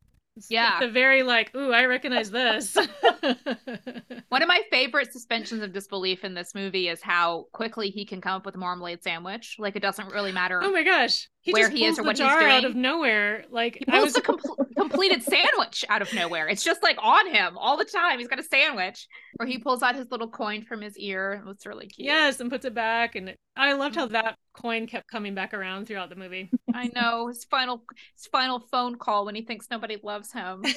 [0.49, 0.77] Yeah.
[0.77, 2.77] it's a very like, ooh, I recognize this.
[4.29, 8.21] One of my favorite suspensions of disbelief in this movie is how quickly he can
[8.21, 9.57] come up with a marmalade sandwich.
[9.59, 10.61] Like it doesn't really matter.
[10.63, 13.45] oh my gosh, he Where he is or what he's jar out of nowhere.
[13.51, 16.49] Like He I pulls was, the compl- completed sandwich out of nowhere.
[16.49, 18.19] It's just like on him all the time.
[18.19, 19.07] He's got a sandwich,
[19.39, 21.45] or he pulls out his little coin from his ear.
[21.47, 22.07] It's really cute.
[22.07, 24.01] yes, and puts it back, and I loved mm-hmm.
[24.01, 26.51] how that coin kept coming back around throughout the movie.
[26.75, 27.85] I know his final
[28.17, 30.65] his final phone call when he thinks nobody loves him.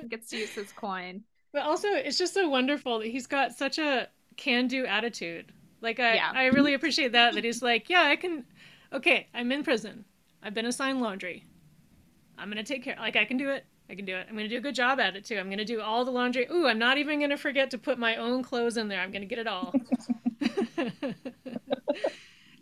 [0.00, 1.22] He gets to use his coin.
[1.52, 5.52] But also, it's just so wonderful that he's got such a can-do attitude.
[5.80, 6.30] Like I, Yeah.
[6.34, 7.34] I really appreciate that.
[7.34, 8.44] That he's like, yeah, I can.
[8.94, 10.04] Okay, I'm in prison.
[10.42, 11.44] I've been assigned laundry.
[12.38, 12.96] I'm gonna take care.
[12.98, 13.64] Like I can do it.
[13.90, 14.26] I can do it.
[14.28, 15.36] I'm gonna do a good job at it too.
[15.36, 16.46] I'm gonna do all the laundry.
[16.50, 19.00] Ooh, I'm not even gonna forget to put my own clothes in there.
[19.00, 19.74] I'm gonna get it all.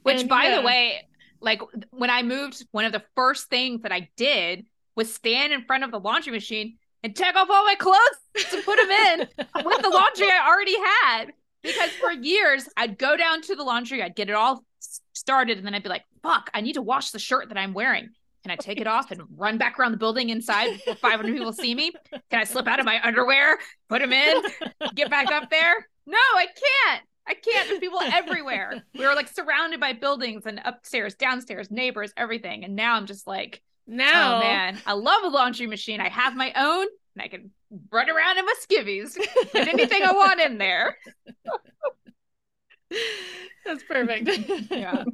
[0.03, 0.61] Which, And, by yeah.
[0.61, 1.07] the way,
[1.41, 1.61] like
[1.91, 4.67] when I moved, one of the first things that I did
[4.97, 7.99] was stand in front of the laundry machine and take off all my clothes
[8.51, 9.19] to put them in
[9.65, 11.33] with the laundry I already had.
[11.63, 14.65] Because for years, I'd go down to the laundry, I'd get it all
[15.13, 17.73] started, and then I'd be like, fuck, I need to wash the shirt that I'm
[17.73, 18.11] wearing.
[18.43, 21.53] Can I take it off and run back around the building inside before 500 people
[21.53, 21.93] see me?
[22.11, 23.59] Can I slip out of my underwear,
[23.89, 24.43] put them in,
[24.97, 25.87] get back up there?
[26.07, 27.03] No, I can't.
[27.25, 27.69] I can't.
[27.69, 28.83] There's people everywhere.
[28.99, 32.65] We were like surrounded by buildings and upstairs, downstairs, neighbors, everything.
[32.65, 36.01] And now I'm just like, oh, now, oh man, I love a laundry machine.
[36.01, 37.53] I have my own and I can
[37.91, 39.17] run around in my skivvies,
[39.53, 40.97] put anything I want in there.
[43.65, 44.29] that's perfect.
[44.71, 45.05] Yeah.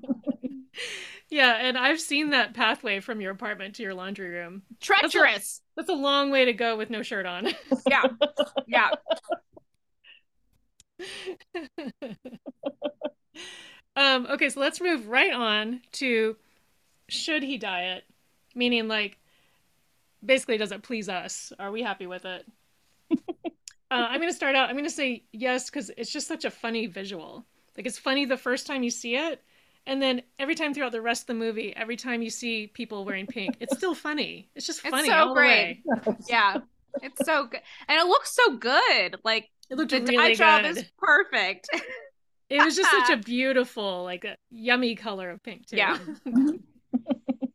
[1.30, 4.62] yeah, and I've seen that pathway from your apartment to your laundry room.
[4.80, 5.61] Treacherous.
[5.76, 7.48] That's a long way to go with no shirt on.
[7.88, 8.04] Yeah.
[8.66, 8.90] Yeah.
[13.96, 16.36] um, okay, so let's move right on to
[17.09, 18.04] should he diet?
[18.54, 19.18] Meaning, like,
[20.25, 21.53] basically, does it please us?
[21.59, 22.47] Are we happy with it?
[23.12, 23.16] uh,
[23.91, 24.69] I'm going to start out.
[24.69, 27.45] I'm going to say yes because it's just such a funny visual.
[27.77, 29.43] Like, it's funny the first time you see it.
[29.87, 33.07] And then every time throughout the rest of the movie, every time you see people
[33.07, 34.51] wearing pink, it's still funny.
[34.55, 35.83] It's just It's funny so all the great.
[35.87, 36.16] way.
[36.29, 36.59] Yeah.
[37.03, 37.61] It's so good.
[37.87, 39.16] And it looks so good.
[39.25, 41.71] Like It looked the really job is perfect.
[42.51, 45.77] It was just such a beautiful, like a yummy color of pink too.
[45.77, 45.99] Yeah.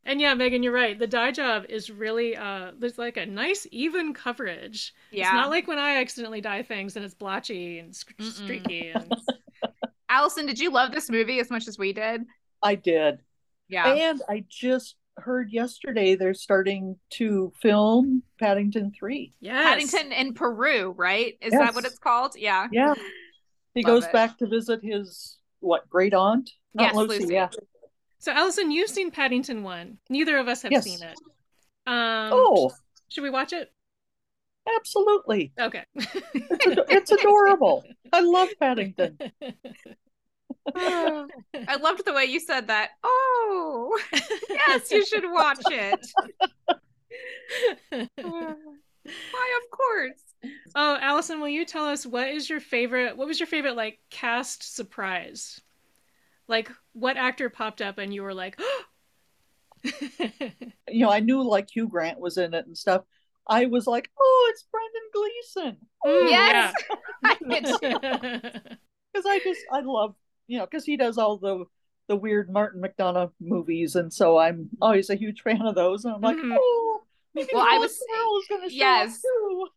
[0.05, 0.97] And yeah, Meghan, you're right.
[0.99, 4.93] The dye job is really uh there's like a nice even coverage.
[5.11, 5.25] Yeah.
[5.25, 9.13] It's not like when I accidentally dye things and it's blotchy and sc- streaky and
[10.09, 12.21] Allison, did you love this movie as much as we did?
[12.61, 13.19] I did.
[13.67, 13.87] Yeah.
[13.87, 19.33] And I just heard yesterday they're starting to film Paddington 3.
[19.39, 19.63] Yeah.
[19.63, 21.37] Paddington in Peru, right?
[21.41, 22.35] Is that what it's called?
[22.35, 22.67] Yeah.
[22.71, 22.93] Yeah.
[23.73, 24.13] He Love goes it.
[24.13, 26.51] back to visit his what great aunt?
[26.77, 27.33] Yes, Lucy.
[27.33, 27.49] Yeah.
[28.23, 29.97] So, Allison, you've seen Paddington 1.
[30.09, 30.85] Neither of us have Yes.
[30.85, 31.17] seen it.
[31.85, 32.71] Um, Oh,
[33.09, 33.69] Should we watch it?
[34.77, 35.51] absolutely.
[35.59, 35.83] Okay.
[35.93, 37.83] It's, ad- it's adorable.
[38.13, 39.17] I love Paddington.
[40.73, 42.91] I loved the way you said that.
[43.03, 43.99] Oh,
[44.49, 45.99] yes, you should watch it.
[48.21, 48.55] Why,
[49.61, 50.23] of course.
[50.75, 53.17] oh, Allison, will you tell us what is your favorite?
[53.17, 55.59] What was your favorite like cast surprise?
[56.47, 58.59] Like, what actor popped up and you were like,
[59.83, 63.03] You know, I knew like Hugh Grant was in it and stuff.
[63.47, 65.77] I was like, oh, it's Brendan Gleeson.
[66.05, 66.73] Mm, Yes.
[67.25, 67.77] I did too.
[67.81, 68.59] yeah.
[69.13, 70.15] Because I just, I love,
[70.47, 71.65] you know, because he does all the
[72.07, 73.95] the weird Martin McDonagh movies.
[73.95, 76.03] And so I'm always a huge fan of those.
[76.03, 76.57] And I'm like, Mhm.
[76.59, 77.01] oh,
[77.35, 78.01] maybe Well, I was-
[78.49, 79.15] going to show yes.
[79.17, 79.67] up too.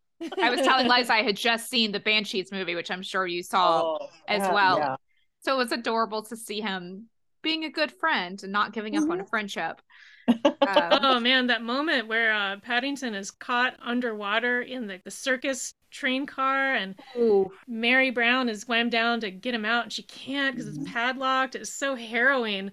[0.43, 3.43] I was telling Liza I had just seen the Banshees movie, which I'm sure you
[3.43, 3.83] saw.
[4.01, 4.79] Oh, as yeah, well.
[4.79, 4.97] yeah.
[5.41, 7.09] So it was adorable to see him
[7.43, 9.27] being a good friend and not giving up on a Mm-hmm.
[9.27, 9.81] friendship.
[10.67, 15.75] Um, Oh man, that moment where uh, Paddington is caught underwater in the, the circus
[15.91, 17.51] train car and ooh.
[17.69, 20.79] Mary Brown is swam down to get him out and she can't because Mhm.
[20.79, 21.55] it's padlocked.
[21.57, 22.73] It's so harrowing.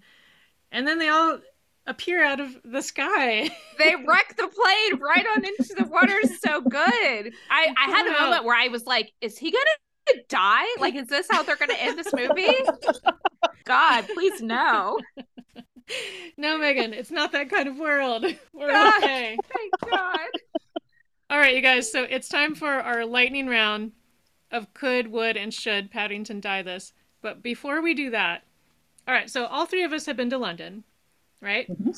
[0.71, 1.39] And then they all
[1.87, 3.51] appear out of the sky.
[3.77, 6.15] they wreck the plane right on into the water.
[6.41, 7.33] So good.
[7.49, 9.51] I, I had a moment where I was like, is he
[10.07, 10.65] gonna die?
[10.79, 12.47] Like, is this how they're gonna end this movie?
[13.65, 14.99] God, please no.
[16.37, 18.25] no, Meghan, it's not that kind of world.
[18.53, 18.97] We're Ah.
[18.97, 19.37] okay.
[19.55, 20.19] Thank God.
[21.29, 21.91] All right, you guys.
[21.91, 23.91] So it's time for our lightning round
[24.51, 26.93] of could, would, and should Paddington die this.
[27.21, 28.43] But before we do that,
[29.07, 29.29] all right.
[29.29, 30.83] So all three of us have been to London,
[31.41, 31.67] right?
[31.69, 31.97] Mhm.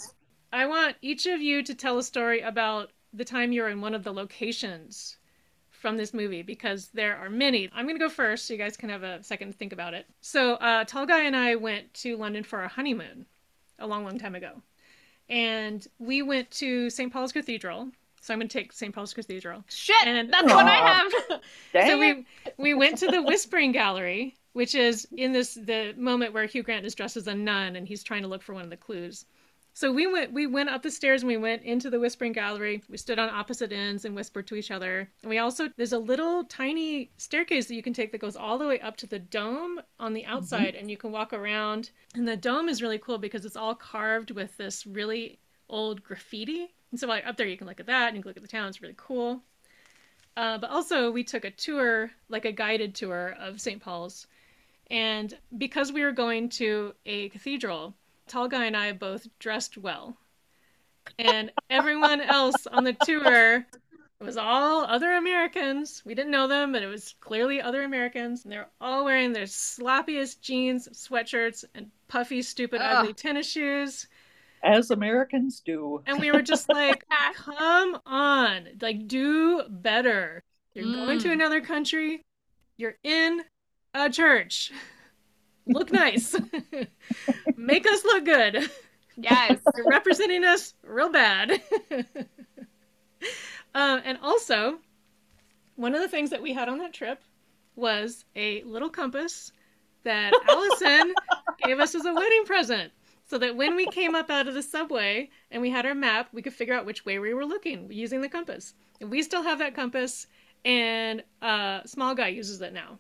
[0.54, 3.82] I want each of you to tell a story about the time you were in
[3.82, 5.18] one of the locations
[5.86, 7.70] from this movie because there are many.
[7.72, 9.94] I'm going to go first so you guys can have a second to think about
[9.94, 10.08] it.
[10.20, 13.28] So, uh, Tall Guy and I went to London for our honeymoon
[13.78, 14.64] a long, long time ago.
[15.30, 17.14] And we went to St.
[17.14, 17.92] Paul's Cathedral.
[18.20, 18.96] So, I'm going to take St.
[18.96, 19.64] Paul's Cathedral.
[19.70, 21.12] Shit, And- that's what I have.
[21.88, 22.26] So we
[22.58, 26.84] we went to the Whispering Gallery, which is in this the moment where Hugh Grant
[26.88, 29.26] is dressed as a nun and he's trying to look for one of the clues.
[29.76, 32.82] So we went we went up the stairs and we went into the Whispering Gallery.
[32.88, 35.10] We stood on opposite ends and whispered to each other.
[35.22, 38.58] And we also there's a little tiny staircase that you can take that goes all
[38.58, 41.92] the way up to the dome on the outside and you can walk around.
[42.16, 46.74] And the dome is really cool because it's all carved with this really old graffiti.
[46.92, 48.44] And so like up there you can look at that and you can look at
[48.44, 48.70] the town.
[48.70, 49.44] It's really cool.
[50.38, 53.82] Uh, but also, we took a tour, like a guided tour of St.
[53.82, 54.28] Paul's.
[54.92, 57.94] And because we were going to a cathedral,
[58.28, 60.18] Tall Guy and I both dressed well.
[61.20, 63.66] And everyone else on the tour
[64.20, 66.02] was all other Americans.
[66.06, 68.44] We didn't know them, but it was clearly other Americans.
[68.44, 72.96] And they're all wearing their sloppiest jeans, sweatshirts, and puffy, stupid, Ugh.
[72.98, 74.08] ugly tennis shoes.
[74.64, 76.02] As Americans do.
[76.08, 77.06] And we were just like,
[77.36, 80.44] come on, like do better.
[80.74, 81.34] You're going to Mm.
[81.34, 82.24] another country.
[82.78, 83.42] You're in
[83.94, 84.72] a church.
[85.68, 86.36] Look nice.
[87.58, 88.70] Make us look good.
[89.18, 89.60] Yes.
[89.76, 91.52] You're representing us real bad.
[91.92, 92.06] um,
[94.06, 94.80] and also,
[95.76, 97.22] one of the things that we had on that trip
[97.76, 99.52] was a little compass
[100.04, 101.14] that Allison
[101.64, 102.92] gave us as a wedding present.
[103.28, 106.30] So that when we came up out of the subway and we had our map,
[106.32, 108.76] we could figure out which way we were looking using the compass.
[109.02, 110.28] And we still have that compass,
[110.64, 113.00] and uh, Small Guy uses it now.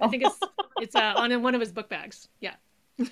[0.00, 0.38] I think it's
[0.80, 2.28] it's uh, on one of his book bags.
[2.40, 2.54] Yeah.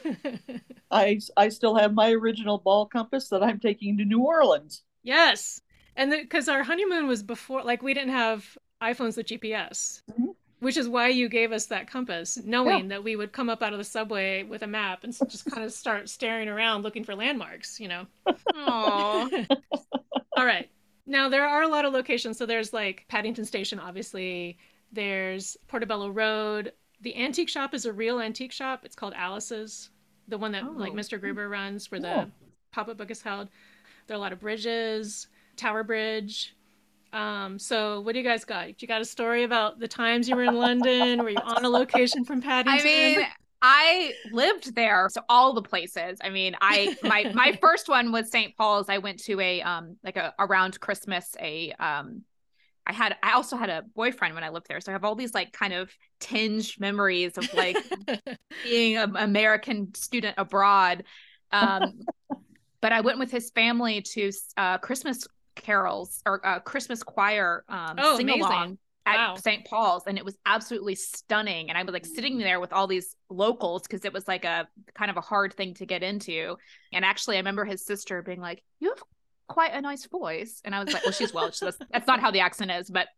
[0.90, 4.82] I I still have my original ball compass that I'm taking to New Orleans.
[5.02, 5.60] Yes.
[5.96, 10.34] And because our honeymoon was before, like, we didn't have iPhones with GPS, Mhm.
[10.60, 13.72] which is why you gave us that compass, knowing that we would come up out
[13.72, 17.16] of the subway with a map and just kind of start staring around looking for
[17.16, 18.06] landmarks, you know?
[18.54, 19.28] Aw.
[20.36, 20.70] All right.
[21.04, 22.38] Now, there are a lot of locations.
[22.38, 24.58] So there's like Paddington Station, obviously.
[24.92, 26.72] There's Portobello Road.
[27.00, 28.84] The antique shop is a real antique shop.
[28.84, 29.90] It's called Alice's,
[30.26, 30.96] the one that like Oh.
[30.96, 31.20] Mr.
[31.20, 32.30] Gruber runs, where the Oh.
[32.72, 33.48] pop up book is held.
[34.06, 36.54] There are a lot of bridges, Tower Bridge.
[37.12, 38.80] Um, so what do you guys got?
[38.82, 41.22] You got a story about the times you were in London?
[41.22, 42.80] Were you on a location from Paddington?
[42.80, 43.26] I mean,
[43.62, 46.18] I lived there, so all the places.
[46.22, 48.56] I mean, I my my first one was St.
[48.56, 48.88] Paul's.
[48.88, 52.22] I went to a um like a around Christmas a um
[52.88, 55.14] I had I also had a boyfriend when I lived there, so I have all
[55.14, 57.76] these like kind of tinged memories of like
[58.62, 61.04] being an American student abroad.
[61.52, 62.06] Um,
[62.80, 65.26] but I went with his family to uh, Christmas
[65.56, 69.36] carols or uh, Christmas choir um, Oh, sing along at Wow.
[69.36, 69.64] St.
[69.64, 71.70] Paul's, and it was absolutely stunning.
[71.70, 74.68] And I was like sitting there with all these locals because it was like a
[74.94, 76.56] kind of a hard thing to get into.
[76.92, 79.02] And actually, I remember his sister being like, "You have
[79.48, 81.56] quite a nice voice," and I was like, "Well, she's Welsh.
[81.56, 83.08] So that's, not how the accent is, but."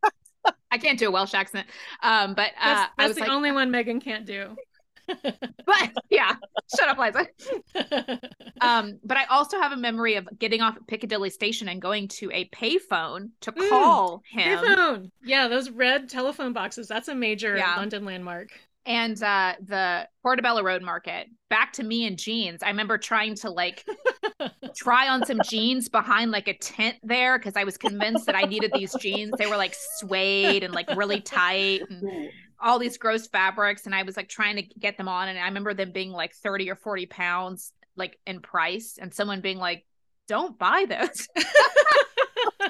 [0.73, 1.67] I can't do a Welsh accent,
[2.03, 4.57] um, but uh, That's, I that's was the like, only one Meghan can't do.
[5.09, 6.37] but yeah,
[6.79, 7.27] shut up, Liza.
[8.63, 12.09] Um, but I also have a memory of getting off at Piccadilly Station and going
[12.09, 14.59] to a payphone to Mm, call him.
[14.59, 15.11] Payphone.
[15.25, 16.87] Yeah, those red telephone boxes.
[16.87, 17.77] That's a major Yeah.
[17.77, 18.51] London landmark.
[18.87, 21.29] And uh, the Portobello Road Market.
[21.49, 22.63] Back to me and jeans.
[22.63, 23.85] I remember trying to like
[24.75, 28.43] try on some jeans behind like a tent there because I was convinced that I
[28.43, 29.33] needed these jeans.
[29.37, 33.87] They were like suede and like really tight and all these gross fabrics.
[33.87, 35.29] And I was like trying to get them on.
[35.29, 39.41] And I remember them being like 30 or 40 pounds like in price and someone
[39.41, 39.85] being like,
[40.29, 41.29] don't buy those.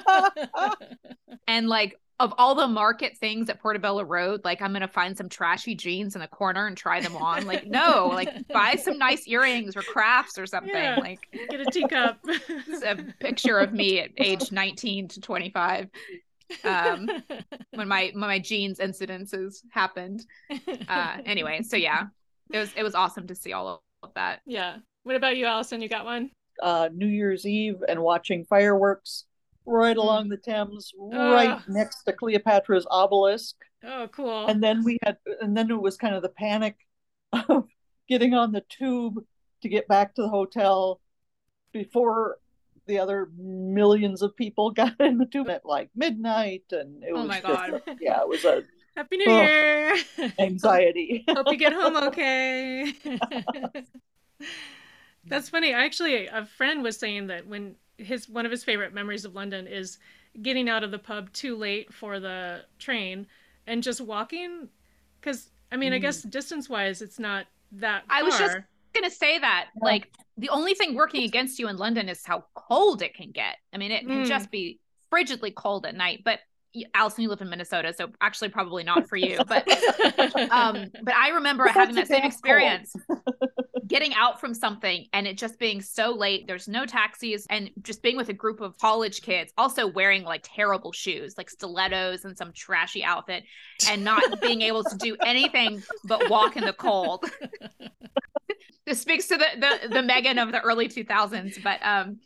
[1.47, 5.27] and like of all the market things at Portobello Road, like I'm gonna find some
[5.27, 7.45] trashy jeans in the corner and try them on.
[7.45, 10.73] Like, no, like buy some nice earrings or crafts or something.
[10.73, 10.97] Yeah.
[10.99, 12.19] Like Get a teacup.
[12.25, 15.89] it's a picture of me at age 19 to 25
[16.63, 17.09] um,
[17.71, 20.25] when my when my jeans incidences happened.
[20.87, 22.07] Uh, anyway, so yeah,
[22.51, 24.41] it was it was awesome to see all of that.
[24.45, 24.77] yeah.
[25.03, 25.81] What about you, Allison?
[25.81, 26.29] You got one?
[26.61, 29.25] Uh, New Year's Eve and watching fireworks
[29.65, 30.01] right hmm.
[30.01, 33.55] along the Thames, right next to Cleopatra's obelisk.
[33.83, 34.47] Oh, cool.
[34.47, 36.75] And then we had, and then it was kind of the panic
[37.33, 37.67] of
[38.07, 39.23] getting on the tube
[39.61, 40.99] to get back to the hotel
[41.71, 42.37] before
[42.87, 47.19] the other millions of people got in the tube at like midnight, and it Oh
[47.21, 47.97] was my just- god.
[48.01, 48.63] yeah, it was a
[48.97, 49.41] Happy New Oh.
[49.41, 49.97] Year.
[50.37, 51.23] anxiety.
[51.29, 52.93] Hope you get home okay.
[55.25, 55.71] That's funny.
[55.71, 59.67] Actually, a friend was saying that when his one of his favorite memories of London
[59.67, 59.97] is
[60.41, 63.27] getting out of the pub too late for the train
[63.67, 64.67] and just walking
[65.19, 68.57] because I mean, I guess distance wise it's not that I was just
[68.93, 69.85] gonna say that Yeah.
[69.85, 73.57] like the only thing working against you in London is how cold it can get.
[73.73, 74.27] I mean, it can Mm.
[74.27, 74.79] just be
[75.11, 76.23] frigidly cold at night.
[76.25, 76.45] But y-
[76.93, 79.39] Allison, you live in Minnesota, so actually probably not for you.
[79.47, 79.67] But
[80.51, 82.95] um, but I remember But having that same experience,
[83.87, 86.47] getting out from something and it just being so late.
[86.47, 90.43] There's no taxis, and just being with a group of college kids, also wearing like
[90.43, 93.43] terrible shoes, like stilettos and some trashy outfit,
[93.89, 97.25] and not being able to do anything but walk in the cold.
[98.85, 102.19] this speaks to the the, the Meghan of the early 2000s, but um.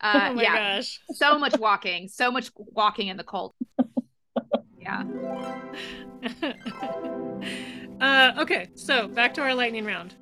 [0.02, 0.98] Uh, oh my yeah, gosh.
[1.12, 3.52] so much walking, so much walking in the cold.
[4.80, 5.04] Yeah.
[8.00, 10.14] uh, okay, so back to our lightning round.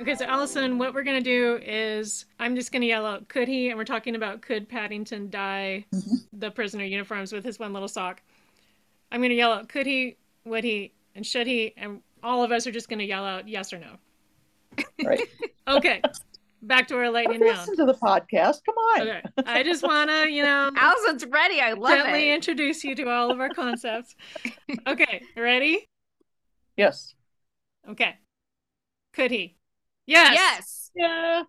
[0.00, 3.68] Okay, so Allison, what we're gonna do is I'm just gonna yell out, "Could he?"
[3.68, 6.26] and we're talking about could Paddington dye Mhm.
[6.32, 8.20] the prisoner uniforms with his one little sock.
[9.12, 12.66] I'm gonna yell out, "Could he?" "Would he?" and "Should he?" and all of us
[12.66, 13.96] are just gonna yell out yes or no.
[15.04, 15.28] Right.
[15.68, 16.00] Okay,
[16.62, 17.58] back to our lightning round.
[17.58, 18.58] Listen to the podcast.
[18.64, 19.00] Come on.
[19.02, 21.60] Okay, I just wanna, you know, Allison's ready.
[21.60, 22.34] I love gently it.
[22.34, 24.14] introduce you to all of our concepts.
[24.86, 25.88] Okay, ready?
[26.76, 27.14] Yes.
[27.88, 28.14] Okay.
[29.12, 29.56] Could he?
[30.06, 30.34] Yes.
[30.34, 30.90] Yes.
[30.94, 31.42] Yeah.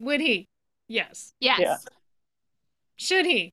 [0.00, 0.48] Would he?
[0.88, 1.32] Yes.
[1.40, 1.60] Yes.
[1.60, 1.76] Yeah.
[2.96, 3.52] Should he?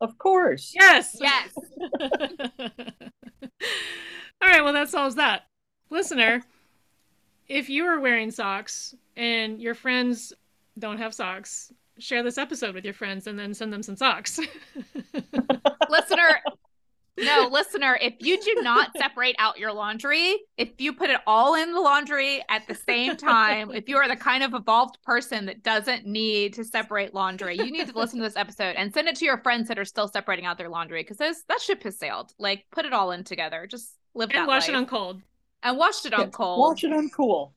[0.00, 0.74] Of course.
[0.78, 1.16] Yes.
[1.20, 1.52] Yes.
[4.40, 5.46] All right, well, that solves that.
[5.90, 6.42] Listener,
[7.48, 10.32] if you are wearing socks and your friends
[10.78, 14.38] don't have socks, share this episode with your friends and then send them some socks.
[15.90, 16.40] listener,
[17.18, 21.56] no, listener, if you do not separate out your laundry, if you put it all
[21.56, 25.46] in the laundry at the same time, if you are the kind of evolved person
[25.46, 29.08] that doesn't need to separate laundry, you need to listen to this episode and send
[29.08, 31.98] it to your friends that are still separating out their laundry because that ship has
[31.98, 32.32] sailed.
[32.38, 33.66] Like, put it all in together.
[33.66, 34.70] Just live and that wash life.
[34.70, 35.20] it on cold.
[35.64, 36.60] and washed it on Yeah, cold.
[36.60, 37.52] Wash it on cool.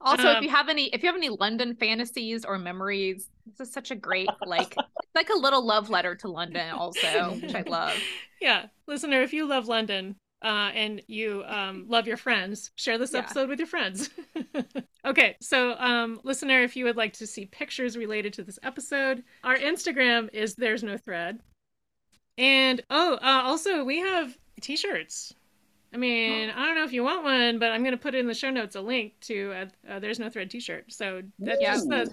[0.00, 3.68] Also, Um, if you have any, if you have any London fantasies or memories, this
[3.68, 4.76] is such a great, like,
[5.14, 7.98] like a little love letter to London, also, which I love.
[8.38, 13.14] Yeah, listener, if you love London uh, and you um, love your friends, share this
[13.14, 13.20] Yeah.
[13.20, 14.10] episode with your friends.
[15.06, 19.24] okay, so um, listener, if you would like to see pictures related to this episode,
[19.42, 21.40] our Instagram is There's No Thread.
[22.36, 25.32] And oh, uh, also, we have t shirts.
[25.92, 28.26] I mean, I don't know if you want one, but I'm going to put in
[28.26, 30.92] the show notes a link to uh, uh, There's No Thread t shirt.
[30.92, 31.74] So that's Yeah.
[31.74, 32.12] just the,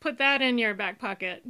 [0.00, 1.44] put that in your back pocket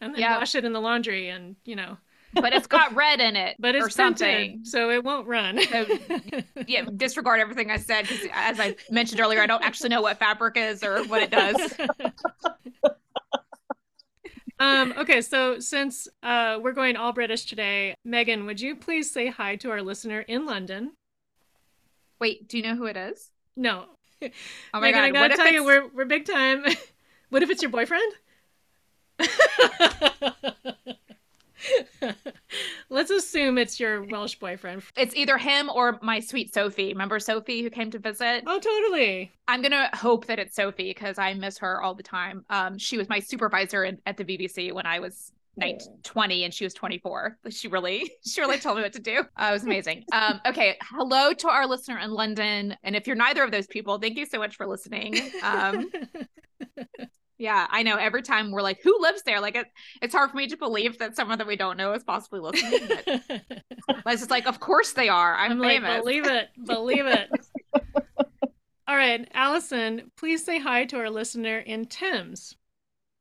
[0.00, 0.38] and then Yeah.
[0.38, 1.96] wash it in the laundry and, you know,
[2.34, 4.26] but it's got red in it but or it's something.
[4.26, 5.60] printed, so it won't run.
[5.62, 5.86] So,
[6.66, 10.18] Yeah, disregard everything I said because, as I mentioned earlier, I don't actually know what
[10.18, 11.74] fabric is or what it does.
[14.58, 19.28] um, okay, so since uh, we're going all British today, Meghan, would you please say
[19.28, 20.92] hi to our listener in London?
[22.18, 23.30] Wait, do you know who it is?
[23.56, 23.86] No.
[24.72, 26.64] Oh my Meghan, I gotta What tell you, we're we're big time.
[27.28, 28.12] what if it's your boyfriend?
[32.90, 34.82] Let's assume it's your Welsh boyfriend.
[34.96, 36.88] it's either him or my sweet Sophie.
[36.88, 38.44] Remember Sophie who came to visit?
[38.46, 39.32] Oh, totally.
[39.48, 42.44] I'm gonna hope that it's Sophie because I miss her all the time.
[42.50, 46.54] Um, she was my supervisor in, at the BBC when I was 19, 20 and
[46.54, 47.38] she was 24.
[47.50, 49.20] She really, she really told me what to do.
[49.36, 50.04] Uh, it was amazing.
[50.12, 53.98] Um, okay, hello to our listener in London, and if you're neither of those people,
[53.98, 55.18] thank you so much for listening.
[55.42, 55.90] Um,
[57.38, 57.96] yeah, I know.
[57.96, 59.40] Every time we're like, who lives there?
[59.40, 59.66] Like, it,
[60.00, 62.88] it's hard for me to believe that someone that we don't know is possibly listening.
[62.88, 65.34] But it's just like, of course they are.
[65.34, 67.30] I'm, I'm like, believe it, believe it.
[68.88, 72.56] All right, Allison, please say hi to our listener in Thames,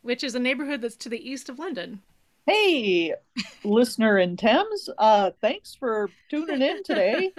[0.02, 2.02] which is a neighborhood that's to the east of London.
[2.46, 3.16] Hey,
[3.64, 4.90] listener in Thames.
[4.98, 7.32] Uh, thanks for tuning in today.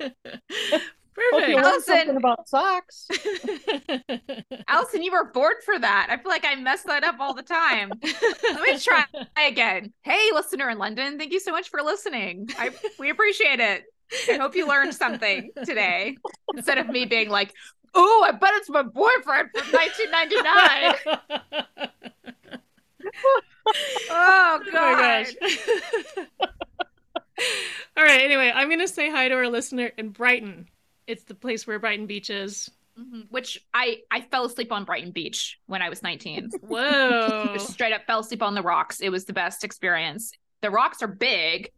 [1.32, 1.64] Hope you Perfect.
[1.66, 2.16] learned something Allison.
[2.16, 3.06] about socks.
[4.68, 6.06] Allison, you were bored for that.
[6.10, 7.92] I feel like I mess that up all the time.
[8.02, 9.04] Let me try
[9.46, 9.92] again.
[10.04, 12.48] Hey, listener in London, thank you so much for listening.
[12.58, 13.84] I we appreciate it.
[14.30, 16.16] I hope you learned something today
[16.54, 17.52] instead of me being like,
[17.94, 20.94] "Oh, I bet it's my boyfriend from 1999."
[24.10, 25.26] Oh Oh god.
[25.40, 25.56] my
[26.16, 26.26] gosh.
[27.96, 30.68] All right, anyway, I'm going to say hi to our listener in Brighton.
[31.06, 32.70] It's the place where Brighton Beach is.
[32.98, 33.26] Mhm.
[33.30, 36.50] Which I I fell asleep on Brighton Beach when I was 19.
[36.62, 37.56] Whoa.
[37.58, 39.00] Straight up fell asleep on the rocks.
[39.00, 40.32] It was the best experience.
[40.60, 41.70] The rocks are big.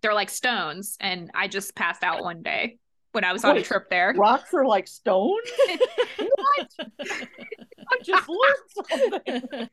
[0.00, 2.78] They're like stones and I just passed out one day
[3.12, 4.12] when I was on a trip there.
[4.16, 5.40] Rocks are like stone?
[6.18, 6.70] what?
[7.00, 9.68] I just learned something.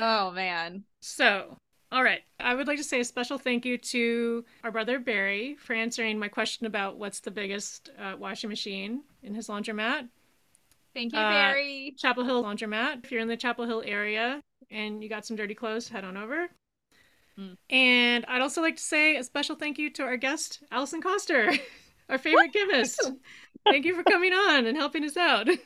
[0.00, 0.84] Oh man.
[1.00, 1.56] So,
[1.90, 2.20] all right.
[2.38, 6.18] I would like to say a special thank you to our brother Barre for answering
[6.18, 10.08] my question about what's the biggest uh, washing machine in his laundromat.
[10.94, 11.92] Thank you, Uh, Barre.
[11.96, 13.04] Chapel Hill Laundromat.
[13.04, 16.16] If you're in the Chapel Hill area and you got some dirty clothes, head on
[16.16, 16.48] over.
[17.38, 17.56] Mm.
[17.70, 21.52] And I'd also like to say a special thank you to our guest, Allison Koster,
[22.08, 23.10] our favorite chemist.
[23.64, 25.48] Thank you for coming on and helping us out.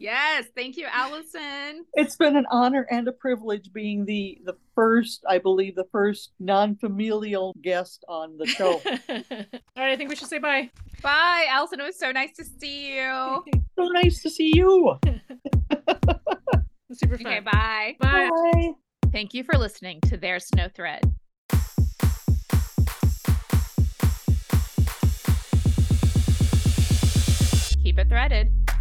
[0.00, 1.84] Yes, thank you, Allison.
[1.94, 6.32] It's been an honor and a privilege being the the first, I believe, the first
[6.38, 8.80] non-familial guest on the show.
[8.84, 9.22] All
[9.76, 10.70] right, I think we should say bye.
[11.02, 11.80] Bye, Allison.
[11.80, 13.44] It was so nice to see you.
[13.78, 14.98] so nice to see you.
[16.92, 17.26] Super fun.
[17.26, 17.96] Okay, bye.
[18.00, 18.30] Bye.
[18.52, 18.70] Bye.
[19.12, 21.02] Thank you for listening to There's No Thread.
[27.98, 28.77] keep it threaded.